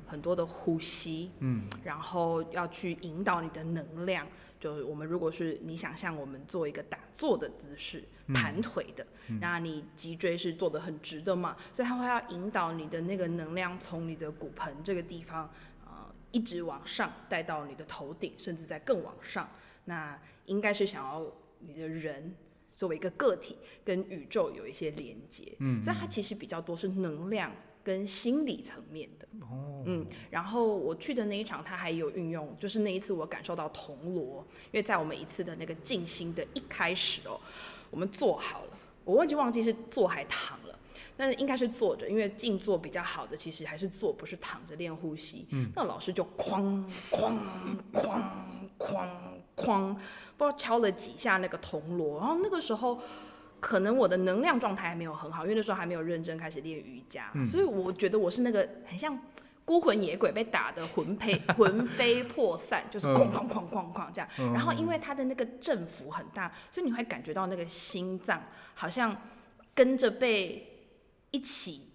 [0.06, 4.26] 很多的呼吸，嗯，然后要去引导你的能量。
[4.58, 8.02] 就是我们如果是你想象我们做一个打坐的姿势，
[8.34, 9.06] 盘腿的，
[9.40, 15.50] 然后你脊椎是做的很直的嘛，所以它会要引导你的那个能量从你的骨盆这个地方，
[15.84, 19.48] 呃，一直往上带到你的头顶，甚至在更往上。
[19.84, 21.30] 那应该是想要
[21.60, 22.34] 你的人
[22.72, 27.52] 作为一个个体跟宇宙有一些连接，嗯，所以它其实比较多是能量。
[27.86, 37.38] 跟心理层面的，哦，嗯，然后我去的那一场，他还有运用，就是那一次我感受到铜锣，因为在我们一次的那个静心的一开始哦，
[37.92, 38.70] 我们坐好了，
[39.04, 40.76] 我忘记忘记是坐还躺了，
[41.16, 45.46] 但是应该是坐着，因为静坐比较好的其实还是坐，不是躺着练呼吸。
[45.50, 47.32] 嗯，那老师就哐哐
[47.92, 48.20] 哐
[48.80, 49.06] 哐
[49.54, 49.94] 哐，
[50.36, 53.00] 不知道敲了几下那个铜锣，然后那个时候。
[53.66, 59.18] 可能我的能量状态还没有很好，因为那时候还没有认真开始练瑜伽，所以我觉得我是那个很像
[59.64, 64.28] 孤魂野鬼被打的魂飞 魂飞魄散，就是哐哐哐哐哐这样。
[64.54, 68.40] 然后因为它的那个振幅很大，所以你会感觉到那个心脏
[68.74, 69.20] 好像
[69.74, 70.84] 跟着被
[71.32, 71.88] 一起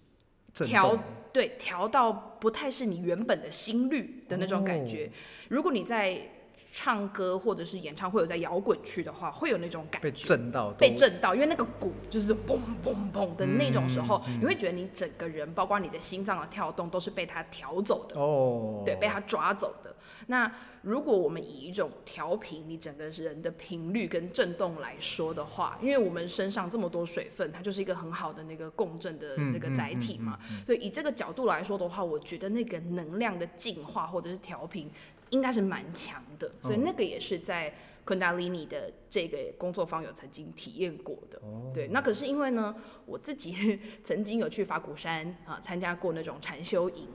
[0.52, 0.94] 调，
[1.32, 5.10] 对，调到不太是你原本的心率的那种感觉。
[5.48, 6.20] 如果你在
[6.74, 18.18] 唱歌或者是演唱会有在摇滚区的话，会有那种感觉，被震到，被震到，因为那个鼓就是嘣嘣嘣的那种时候，你会觉得你整个人，包括你的心脏的跳动，都是被它调走的。
[18.18, 19.94] 哦，对，被它抓走的。
[20.28, 20.50] 那
[20.80, 34.90] 如果我们以一种调频你整个人的频率跟震动来说的话，因为我们身上这么多水分，它就是一个很好的那个共振的那个载体嘛，所以以这个角度来说的话，我觉得那个能量的进化或者是调频。
[35.32, 37.74] 应该是蛮强的，所以那个也是在
[38.04, 41.40] 昆达里尼的这个工作坊有曾经体验过的。
[41.74, 42.74] 对，那可是因为呢，
[43.06, 47.06] 我自己 曾经有去法鼓山啊参加过那种禅修营，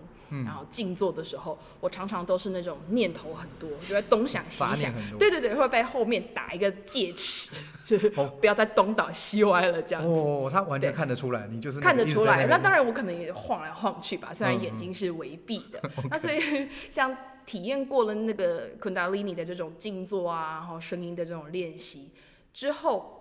[0.46, 7.54] 然后静坐的时候，我常常都是那种念头很多，就在东想西想，对对对，会被后面打一个戒尺，
[7.86, 10.10] 就是不要再东倒西歪了这样子。
[10.10, 12.48] 哦，他完全看得出来，你就是看得出来。
[12.48, 15.80] 那当然，我可能也晃来晃去吧，虽然眼睛是微闭的。
[16.10, 16.40] 那所以
[16.90, 17.16] 像。
[17.48, 22.12] 体验过了那个昆达里尼的这种静坐啊，然后声音的这种练习
[22.54, 23.16] 之后。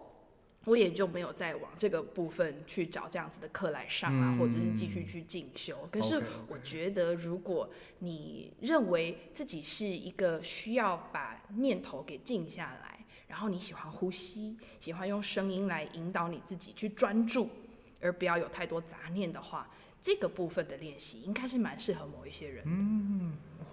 [0.66, 5.88] 我也就没有再往这个部分去找这样子的课来上啊，或者是继续去进修。
[5.92, 7.70] 可是我觉得，如果
[8.00, 12.98] 你认为自己是一个需要把念头给静下来，
[13.28, 17.48] 然后你喜欢呼吸，喜欢用声音来引导你自己去专注，
[18.00, 19.70] 而不要有太多杂念的话，
[20.06, 22.70] 这个部分的练习应该是蛮适合某一些人的。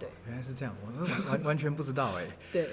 [0.00, 2.24] 对，原来是这样，我完完完全不知道哎。
[2.50, 2.70] 对，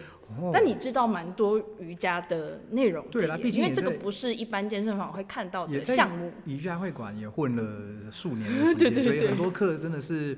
[0.52, 3.08] 那你知道蛮多瑜伽的内容？
[3.12, 6.34] 对啦，毕竟因为这个不是一般健身房会看到的项目。
[6.46, 10.36] 瑜伽会馆也混了数年的时间， 所以很多课真的是。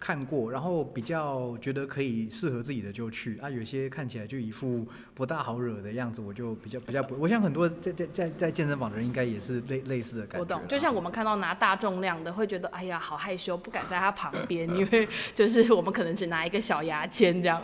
[0.00, 7.16] 看过，然后比较觉得可以适合自己的就去啊，有些看起来就一副不大好惹的样子，我就比较比较不。
[7.18, 10.38] 我想很多在在在在健身房的人应该也是类类似的感觉。
[10.38, 17.60] 我懂，就像我们看到拿大重量的，会觉得哎呀好害羞，不敢在他旁边，因为就是我们可能只拿一个小牙签这样。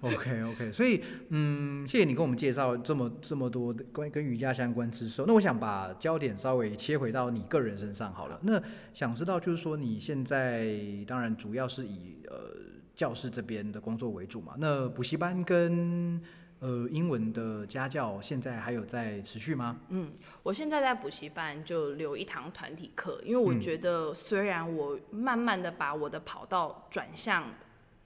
[0.00, 5.22] OK OK，所以嗯，谢谢你跟我们介绍这么这么多的关于跟瑜伽相关知识。
[5.26, 8.38] 那我想把焦点稍微切回到你个人身上好了。
[8.42, 8.60] 那
[8.92, 10.76] 想知道就是说你现在
[11.06, 11.28] 当然。
[11.38, 12.50] 主要是以呃
[12.96, 16.20] 教师这边的工作为主嘛，那补习班跟
[16.58, 19.78] 呃英文的家教现在还有在持续吗？
[19.90, 20.10] 嗯，
[20.42, 27.44] 我现在在补习班就留一堂团体课，因为我觉得虽然我慢慢的把我的跑道转向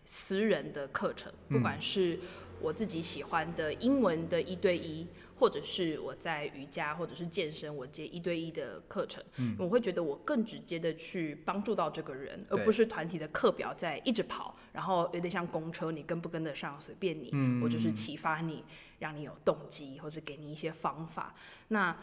[0.05, 2.18] 私人的课程，不管是
[2.61, 5.07] 我自己喜欢的英文的一对一。
[5.38, 9.20] 或者是我在瑜伽或者是健身，我接一对一的课程，
[9.59, 18.62] 我会觉得我更直接的去帮助到这个人，而不是团体的课表在一直跑，然后有点像公车，你跟不跟得上随便你，我就是启发你，
[19.00, 21.34] 让你有动机，或者给你一些方法。
[21.68, 21.96] 那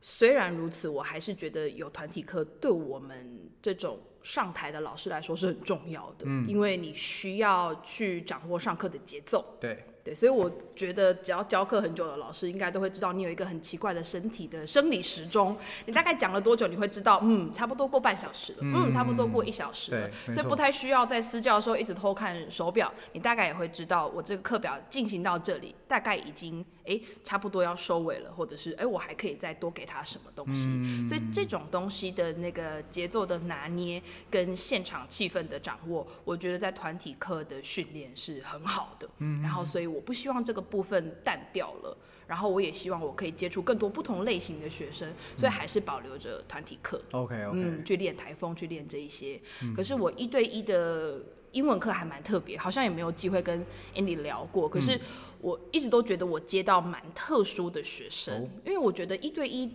[0.00, 9.56] 虽然如此，我还是觉得有团体课对我们这种上台的老师来说是很重要的，因为你需要去掌握上课的节奏。
[9.60, 9.84] 对。
[10.06, 15.56] 对，所以我觉得只要教课很久的老师，应该都会知道你有一个很奇怪的身体的生理时钟。
[15.84, 20.08] 你大概讲了多久，你会知道，嗯，差不多过半小时了，嗯，差不多过一小时了。
[20.32, 30.70] 所以不太需要在私教的时候一直偷看手表，你大概也会知道，我这个课表进行到这里，大概已经哎差不多要收尾了，或者是哎我还可以再多给他什么东西。
[31.04, 34.00] 所以这种东西的那个节奏的拿捏
[34.30, 39.08] 跟现场气氛的掌握，我觉得在团体课的训练是很好的。
[39.18, 39.95] 嗯，然后所以。
[39.96, 47.00] 我不希望这个部分淡掉了，然后我也希望我可以接触更多不同类型的学生，所以还是保留着团体课。
[47.12, 49.40] OK OK，嗯，去练台风，去练这一些。
[49.74, 51.18] 可是我一对一的
[51.52, 54.68] 英文课还蛮特别，好像也没有机会跟 Andy 聊过。
[54.68, 55.00] 可是
[55.40, 59.74] 我一直都觉得我接到蛮特殊的学生，因为我觉得一对一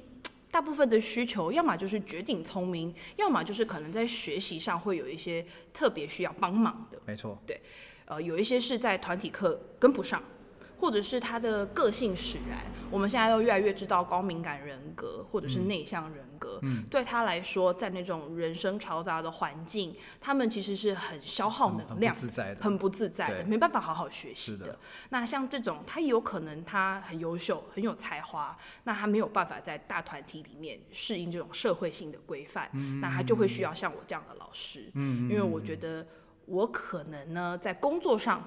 [0.52, 5.44] 大部分的需求，要么就是绝顶聪明，要么就是可能在学习上会有一些
[5.74, 7.00] 特别需要帮忙的。
[7.08, 7.60] 没错，对。
[8.12, 10.22] 呃，有一些是在团体课跟不上，
[10.78, 12.60] 或者是他的个性使然。
[12.92, 24.78] 我们现在都越来越知道高敏感人格或者是内向人格，嗯，对他来说，在那种人生嘈杂的环境，他们其实是很消耗能量、很不自在的，很不自在的，没办法好好学习的。
[25.08, 36.06] 那像这种，他有可能他很优秀、很有才华，那他没有办法在大团体里面适应这种社会性的规范，那他就会需要像我这样的老师，嗯，因为我觉得。
[36.46, 38.44] 我可能呢，在工作上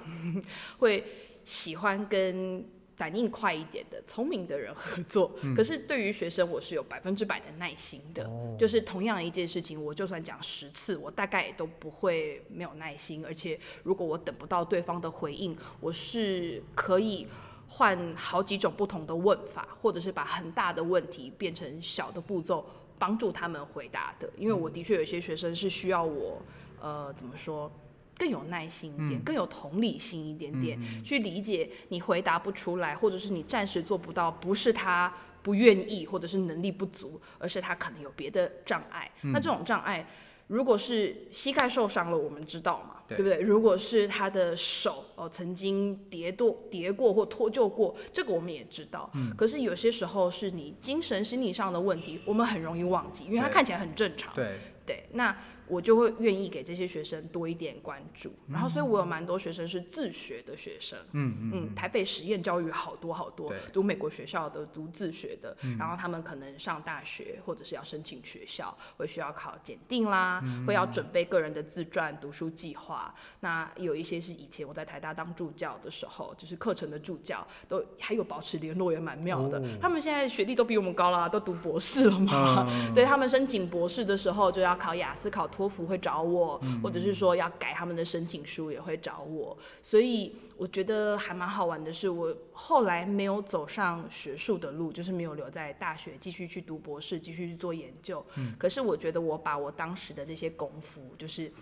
[0.79, 1.05] 会
[1.45, 2.65] 喜欢跟
[2.97, 5.33] 反应快一点的、聪明的人合作。
[5.57, 8.31] 可是对于学生，我是有百分之百的耐心的。
[8.57, 13.25] 就是同样一件事情，我就算讲十次，我大概也都不会没有耐心。
[13.25, 17.27] 而且，如果我等不到对方的回应，我是可以
[17.67, 22.65] 换好几种不同的问法，或者是把很大的问题变成小的步骤，
[22.97, 24.31] 帮助他们回答的。
[24.37, 26.41] 因为我的确有一些学生是需要我，
[26.81, 27.69] 呃，怎么说？
[28.17, 35.13] 更有耐心一点，更有同理心一点点，去理解你回答不出来，或者是你暂时做不到，不是他
[35.43, 39.11] 不愿意，或者是能力不足，而是他可能有别的障碍。
[39.23, 40.07] 那这种障碍，
[40.47, 43.41] 如果是膝盖受伤了，我们知道嘛，对不对？
[43.41, 49.11] 如果是他的手哦曾经跌堕跌过或脱臼过，这个我们也知道。
[49.37, 54.33] 可是有些时候是你精神心理上的问题，我们很容易忘记，因为他看起来很正常。
[54.35, 55.37] 对对，那。
[55.67, 73.15] 我就会愿意给这些学生多一点关注，然后所以我有蛮多学生是自学的学生，嗯嗯，台北实验教育好多好多，读美国学校的读自学的，然后他们可能上大学或者是要申请学校，会需要考检定啦，会要准备个人的自传读书计划。
[73.41, 79.63] 那有一些是以前我在台大当助教的时候，就是课程的助教，都还有保持联络也蛮妙的。
[79.81, 85.49] 他们现在学历都比我们高啦，都读博士了嘛，对他们申请博士的时候就要考雅思考。
[85.55, 89.57] 托福会找我，或者是说要改他们的申请书也会找我。
[89.83, 98.25] 所以我觉得还蛮好玩的是，我后来没有走上学术的路，就是没有留在大学继续去读博士，继续去做研究。
[98.59, 101.53] 可是我觉得我把我当时的这些功夫，就是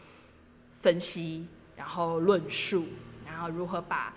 [0.80, 2.86] 分析，然后论述，
[3.26, 4.14] 然后如何把。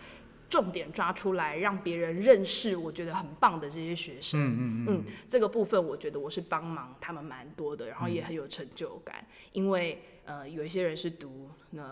[0.50, 4.40] 重点抓出来，让别人认识我觉得很棒的这些学生。
[4.40, 5.04] 嗯嗯嗯。
[5.28, 9.26] 这个部分我觉得我是帮忙他们蛮多的，然后也很有成就感。
[9.52, 11.84] 因为呃，有一些人是读那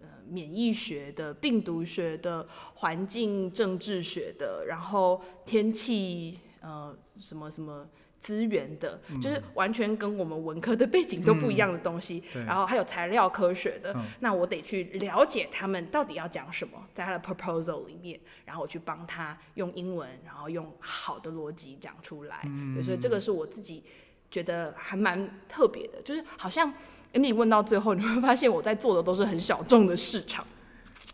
[0.00, 2.46] 呃免疫学的、病毒学的、
[2.76, 7.88] 环境政治学的，然后天气呃什么什么。
[8.24, 22.48] 资源的，就是完全跟我们文科的背景都不一样的东西，然后还有材料科学的，那我得去了解他们到底要讲什么，在他的 proposal 里面，然后我去帮他用英文，然后用好的逻辑讲出来。
[22.82, 23.84] 所以这个是我自己
[24.30, 26.72] 觉得还蛮特别的，就是好像
[27.12, 30.46] 你问到最后，你会发现我在做的都是很小众的市场，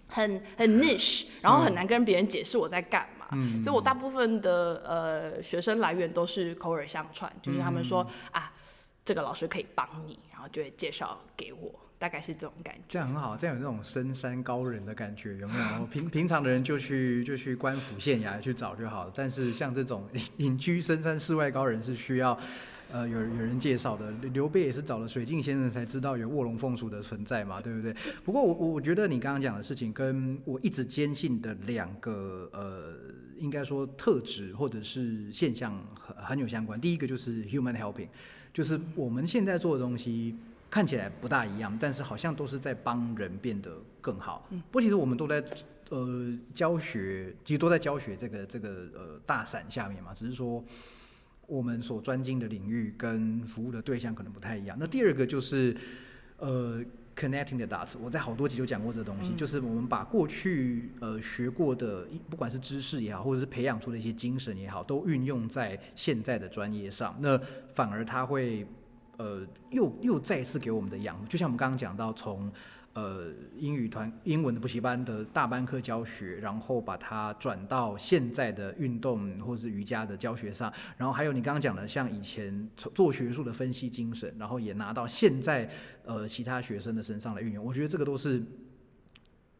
[0.07, 3.05] 很很 niche，然后很难跟别人解释我在干。
[3.33, 8.53] 嗯，所以我大部分的呃学生来源都是口耳相传，就是他们说啊，
[9.05, 12.81] 这个老师可以帮你，然后就会介绍给我，大概是这种感觉。
[12.89, 15.87] 这样很好，这样有那种深山高人的感觉，有没有？
[15.93, 22.39] 平平常的人就去就去官府县衙去找就好了，但是像这种隐居深山世外高人是需要。
[22.93, 27.95] 呃，有有人介绍的，刘备也是找了水镜先生才知道有卧龙凤雏的存在嘛，对不对？
[28.25, 32.95] 不过我我觉得你刚刚讲的事情，跟我一直坚信的两个呃，
[33.39, 36.81] 应该说特质或者是现象很很有相关。
[36.81, 38.09] 第一个就是 human helping，
[38.53, 40.35] 就是我们现在做的东西
[40.69, 43.71] 看起来不大一样，但是好像都是在帮人变得
[44.01, 44.49] 更好。
[44.51, 45.45] 不过其实我们都在
[45.91, 50.65] 呃教学，其实都在教学这个这个呃大伞下面嘛，只是说。
[51.51, 54.77] 我们所专精的领域跟服务的对象可能不太一样。
[54.79, 55.77] 那第二个就是，
[56.39, 56.81] 呃
[57.17, 57.97] ，connecting the dots。
[58.01, 67.17] 我在好多集就讲过这东西，就是我们把过去呃学过的，不管是知识也好，或者是培养出的一些精神也好，都运用在现在的专业上。
[67.21, 67.37] 那
[67.75, 68.65] 反而它会
[69.17, 72.51] 呃又又再次给我们的养，就像我们刚刚讲到从。
[72.93, 85.71] 呃，英语团英文的补习班的大班课教学，然后把它转到现在的运动或是瑜伽的教学上，然后还有你刚刚讲的，像以前做学术的分析精神，然后也拿到现在
[86.05, 87.65] 呃其他学生的身上来运用。
[87.65, 88.43] 我觉得这个都是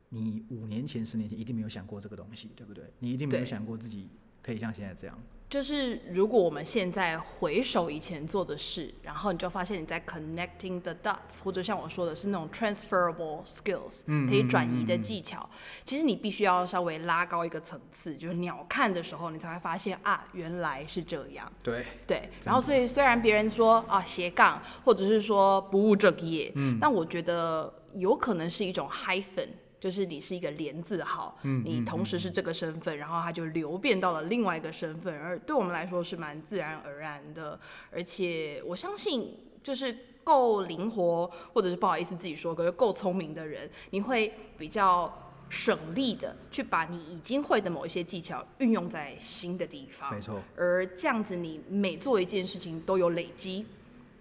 [0.09, 2.85] 你五年前、十年前一定没有想过这个东西，对不对？
[2.99, 4.09] 你一定没有想过自己
[4.43, 5.17] 可以像现在这样。
[5.51, 15.51] 就是如果我们现在回首以前做的事，然后你就发现你在 connecting the dots，或者像我说的是那种 transferable skills，可以转移的技巧。
[15.85, 21.51] 其实你必须要稍微拉高一个层次，就是鸟看的时候，你才会发现啊，原来是这样。
[21.65, 22.31] 对对。
[22.45, 29.49] 然后所以虽然别人说啊斜杠，或者是说不务正业，嗯，但我觉得有可能是一种 hyphen。
[29.81, 37.59] 就是你是一个连字号，你同时是这个身份，然后它就流变到了另外一个身份，而对我们来说是蛮自然而然的。
[37.91, 45.11] 而且我相信，就是够灵活，或者是不好意思自己说，可是够聪明的人，你会比较
[45.49, 50.15] 省力的去把你已经会的某一些技巧运用在新的地方。
[50.15, 50.39] 没错。
[50.57, 53.65] 而这样子，你每做一件事情都有累积。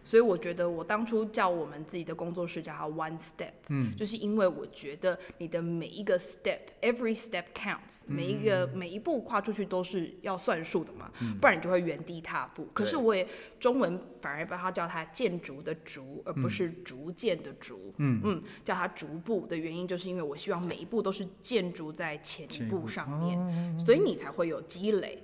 [0.10, 12.68] 所以我觉得，我当初叫我们自己的工作室叫它 One Step，嗯，就是因为我觉得你的每一个 step，every step counts，每一个每一步跨出去都是要算数的嘛，不然你就会原地踏步。
[12.74, 13.28] 可是我也
[13.60, 18.20] 中文反而把它叫它建筑的筑，而不是逐渐的逐，嗯。
[18.24, 25.24] 嗯，叫它逐步的原因，就是因为我希望每一步都是建筑在前一步上面，所以你才会有积累。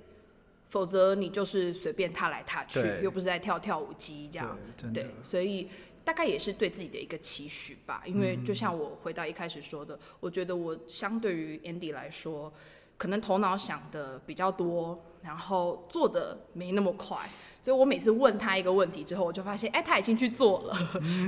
[0.68, 4.58] 否则你就是随便踏来踏去，又不是在跳跳舞机这样。
[4.92, 5.68] 对，所以
[6.04, 8.02] 大概也是对自己的一个期许吧。
[8.04, 12.52] 因为就像我回到一开始说的，我觉得我相对于 Andy 来说，
[12.98, 17.16] 可能头脑想的比较多，然后做的没那么快。
[17.62, 20.76] 所以我每次问他一个问题之后，我就发现，哎，他已经去做了，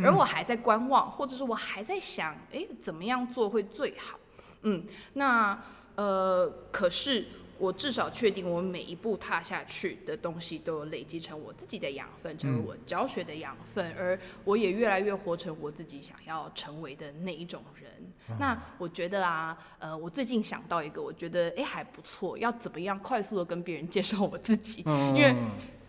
[0.05, 4.19] 而我还在观望，或者是我还在想，哎，怎么样做会最好？
[4.63, 4.85] 嗯，
[5.15, 5.63] 那
[5.95, 7.25] 呃，可是。
[7.59, 17.91] 我至少确定，我每一步踏下去的东西都有累积成我自己的养分，成为我教学的养分，而我也越来越活成我自己想要成为的那一种人。
[18.39, 24.83] 那我觉得啊，呃，我最近想到一个，我觉得哎还不错，要怎么样快速的跟别人介绍我自己？
[24.87, 25.35] 因为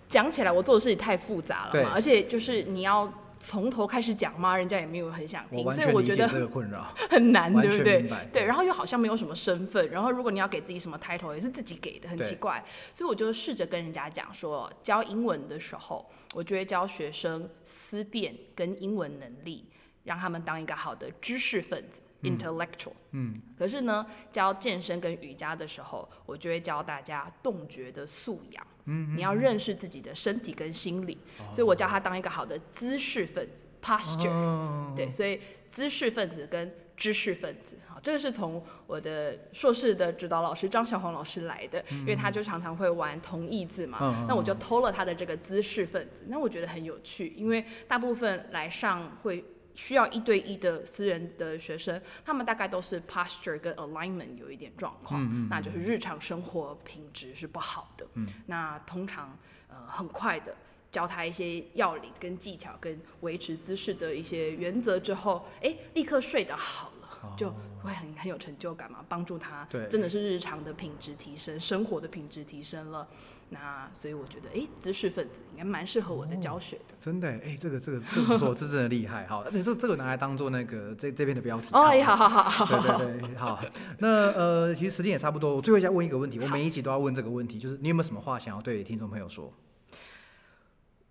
[0.07, 3.11] 讲起来我做的事情太复杂了嘛，而且就是你要。
[3.39, 4.55] 从头开始讲吗？
[4.57, 6.27] 人家也没有很想听，所以我觉得
[7.09, 8.09] 很难，对不对？
[8.31, 12.63] 对，然后又好像没有什么身份，然后如果你要给自己什么 title，也是自己给的，很奇怪。
[12.93, 19.65] 所以我就试着跟人家讲说，教英文的时候，我就会教学生思辨跟英文能力，
[20.03, 22.01] 让他们当一个好的知识分子。
[22.23, 28.67] intellectual，嗯，可是呢，教健身跟瑜伽的时候，我就会教大家动觉的素养。
[28.85, 31.17] 嗯，你要认识自己的身体跟心理，
[31.51, 34.95] 所以我教他当一个好的姿势分子 posture。
[34.95, 35.39] 对，所以
[35.69, 49.45] 姿势分子跟知识分子，好，这个是从我的硕士的指导老师张小红老师来的，因为他就常常会玩同义字嘛，那我就偷了他的这个姿势分子，那我觉得很有趣，因为大部分来上会。
[49.79, 58.05] 需要一对一的私人的学生，他们大概都是 posture 跟 alignment 有一点状况，那就是日常生活品质是不好的。
[58.47, 59.37] 那通常
[59.69, 60.53] 呃很快的
[60.91, 67.49] 教他一些要领跟技巧跟维持姿势的一些原则之后，哎，立刻睡得好了，就
[67.81, 73.07] 会很很有成就感嘛，帮助他真的是日常的品质提升，生活的品质提升了。
[73.51, 76.93] 那所以我觉得，哎，知识分子应该蛮适合我的教学的。
[76.99, 81.67] 真的，哎，这个这个这不错，这真的厉害，哈，而且这这个拿来当做那个这这边的标题。
[81.71, 83.59] 哦，好好好好，对对对，好。
[83.97, 89.51] 那呃，其实时间也差不多，我最后再问一个问题，我每一集都要问这个问题，就是你有没有什么话想要对听众朋友说？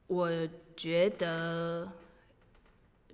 [0.06, 0.30] 我
[0.76, 1.90] 觉得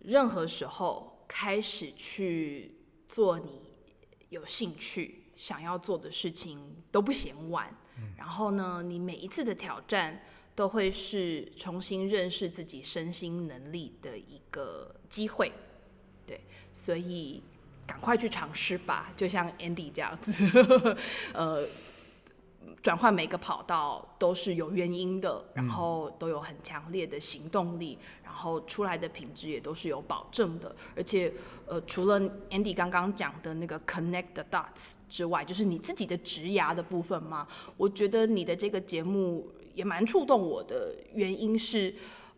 [0.02, 2.72] 任何时候开始去
[3.08, 3.62] 做你
[4.28, 7.74] 有兴趣想要做的事情都不嫌晚。
[8.16, 10.22] 然后呢，你每一次的挑战
[10.54, 15.52] 都会是重新认识自己身心能力的一个机会，
[16.26, 16.40] 对，
[16.72, 17.42] 所以
[17.86, 20.96] 赶快去尝试吧，就像 Andy 这样子，
[21.34, 21.66] 呃。
[22.82, 30.74] 转换每个跑道都是有原因的，然后都有很强烈的行动力，然后出来的品质也都是有保证的。
[30.94, 31.32] 而且，
[31.66, 32.20] 呃，除了
[32.50, 37.46] Andy 刚刚讲的那个 connect the dots 之外，就是你自己的职涯的部分嘛，
[37.76, 41.94] 我觉得你的这个节目也蛮触动我的，原因是。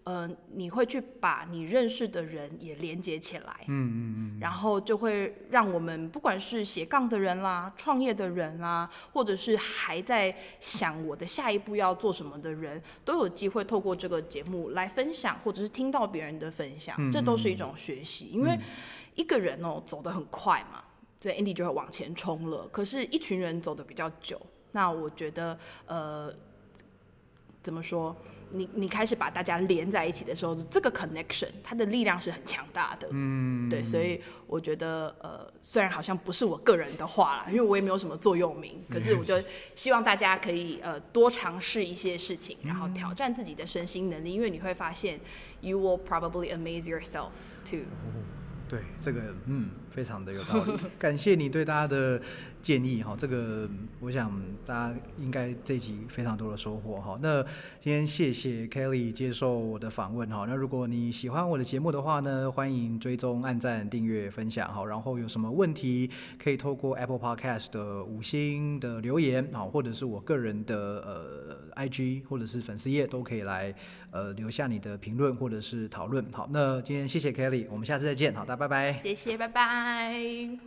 [0.06, 18.26] 呃，你会去把你认识的人也连接起来，嗯嗯嗯，然后就会让我们不管是斜杠的人啦、创业的人啦，或者是还在想我的下一步要做什么的人，都有机会透过这个节目来分享，或者是听到别人的分享，这都是一种学习。
[18.26, 18.56] 因为
[19.16, 20.84] 一个人哦走得很快嘛，
[21.20, 22.68] 所以 Andy 就会往前冲了。
[22.68, 26.32] 可是，一群人走得比较久，那我觉得，呃，
[27.60, 28.14] 怎么说？
[28.50, 33.08] 你你开始把大家连在一起的时候，这个 connection 它的力量是很强大的。
[33.10, 39.42] 嗯，对，所以我觉得呃，虽然好像不是我个人的话啦，因为我也没有什么座右铭，可是我就
[39.74, 45.18] 希望大家可以呃多尝试一些事情，然后挑战自己的身心能力，因为你会发现
[45.60, 47.30] ，you will probably amaze yourself
[47.68, 47.80] too。
[48.68, 50.76] 对，这个嗯，非常的有道理。
[51.00, 52.20] 感谢你对大家的
[52.60, 53.66] 建议哈，这个
[53.98, 54.30] 我想
[54.66, 57.18] 大家应该这集非常多的收获哈。
[57.22, 57.42] 那
[57.80, 60.44] 今天谢谢 Kelly 接受我的访问哈。
[60.46, 64.84] 那如果你喜欢我的节目的话呢，欢迎追踪、按赞、订阅、分享哈。
[64.84, 73.74] 然后有什么问题可以透过 Apple Podcast 的五星的留言啊，或者是我个人的呃 IG 或者是粉丝页都可以来
[74.10, 76.22] 呃留下你的评论或者是讨论。
[76.32, 78.34] 好，那今天谢谢 Kelly，我们下次再见。
[78.34, 78.56] 好大家。
[78.56, 79.85] 拜拜，谢谢，拜拜。
[79.86, 80.58] Bye.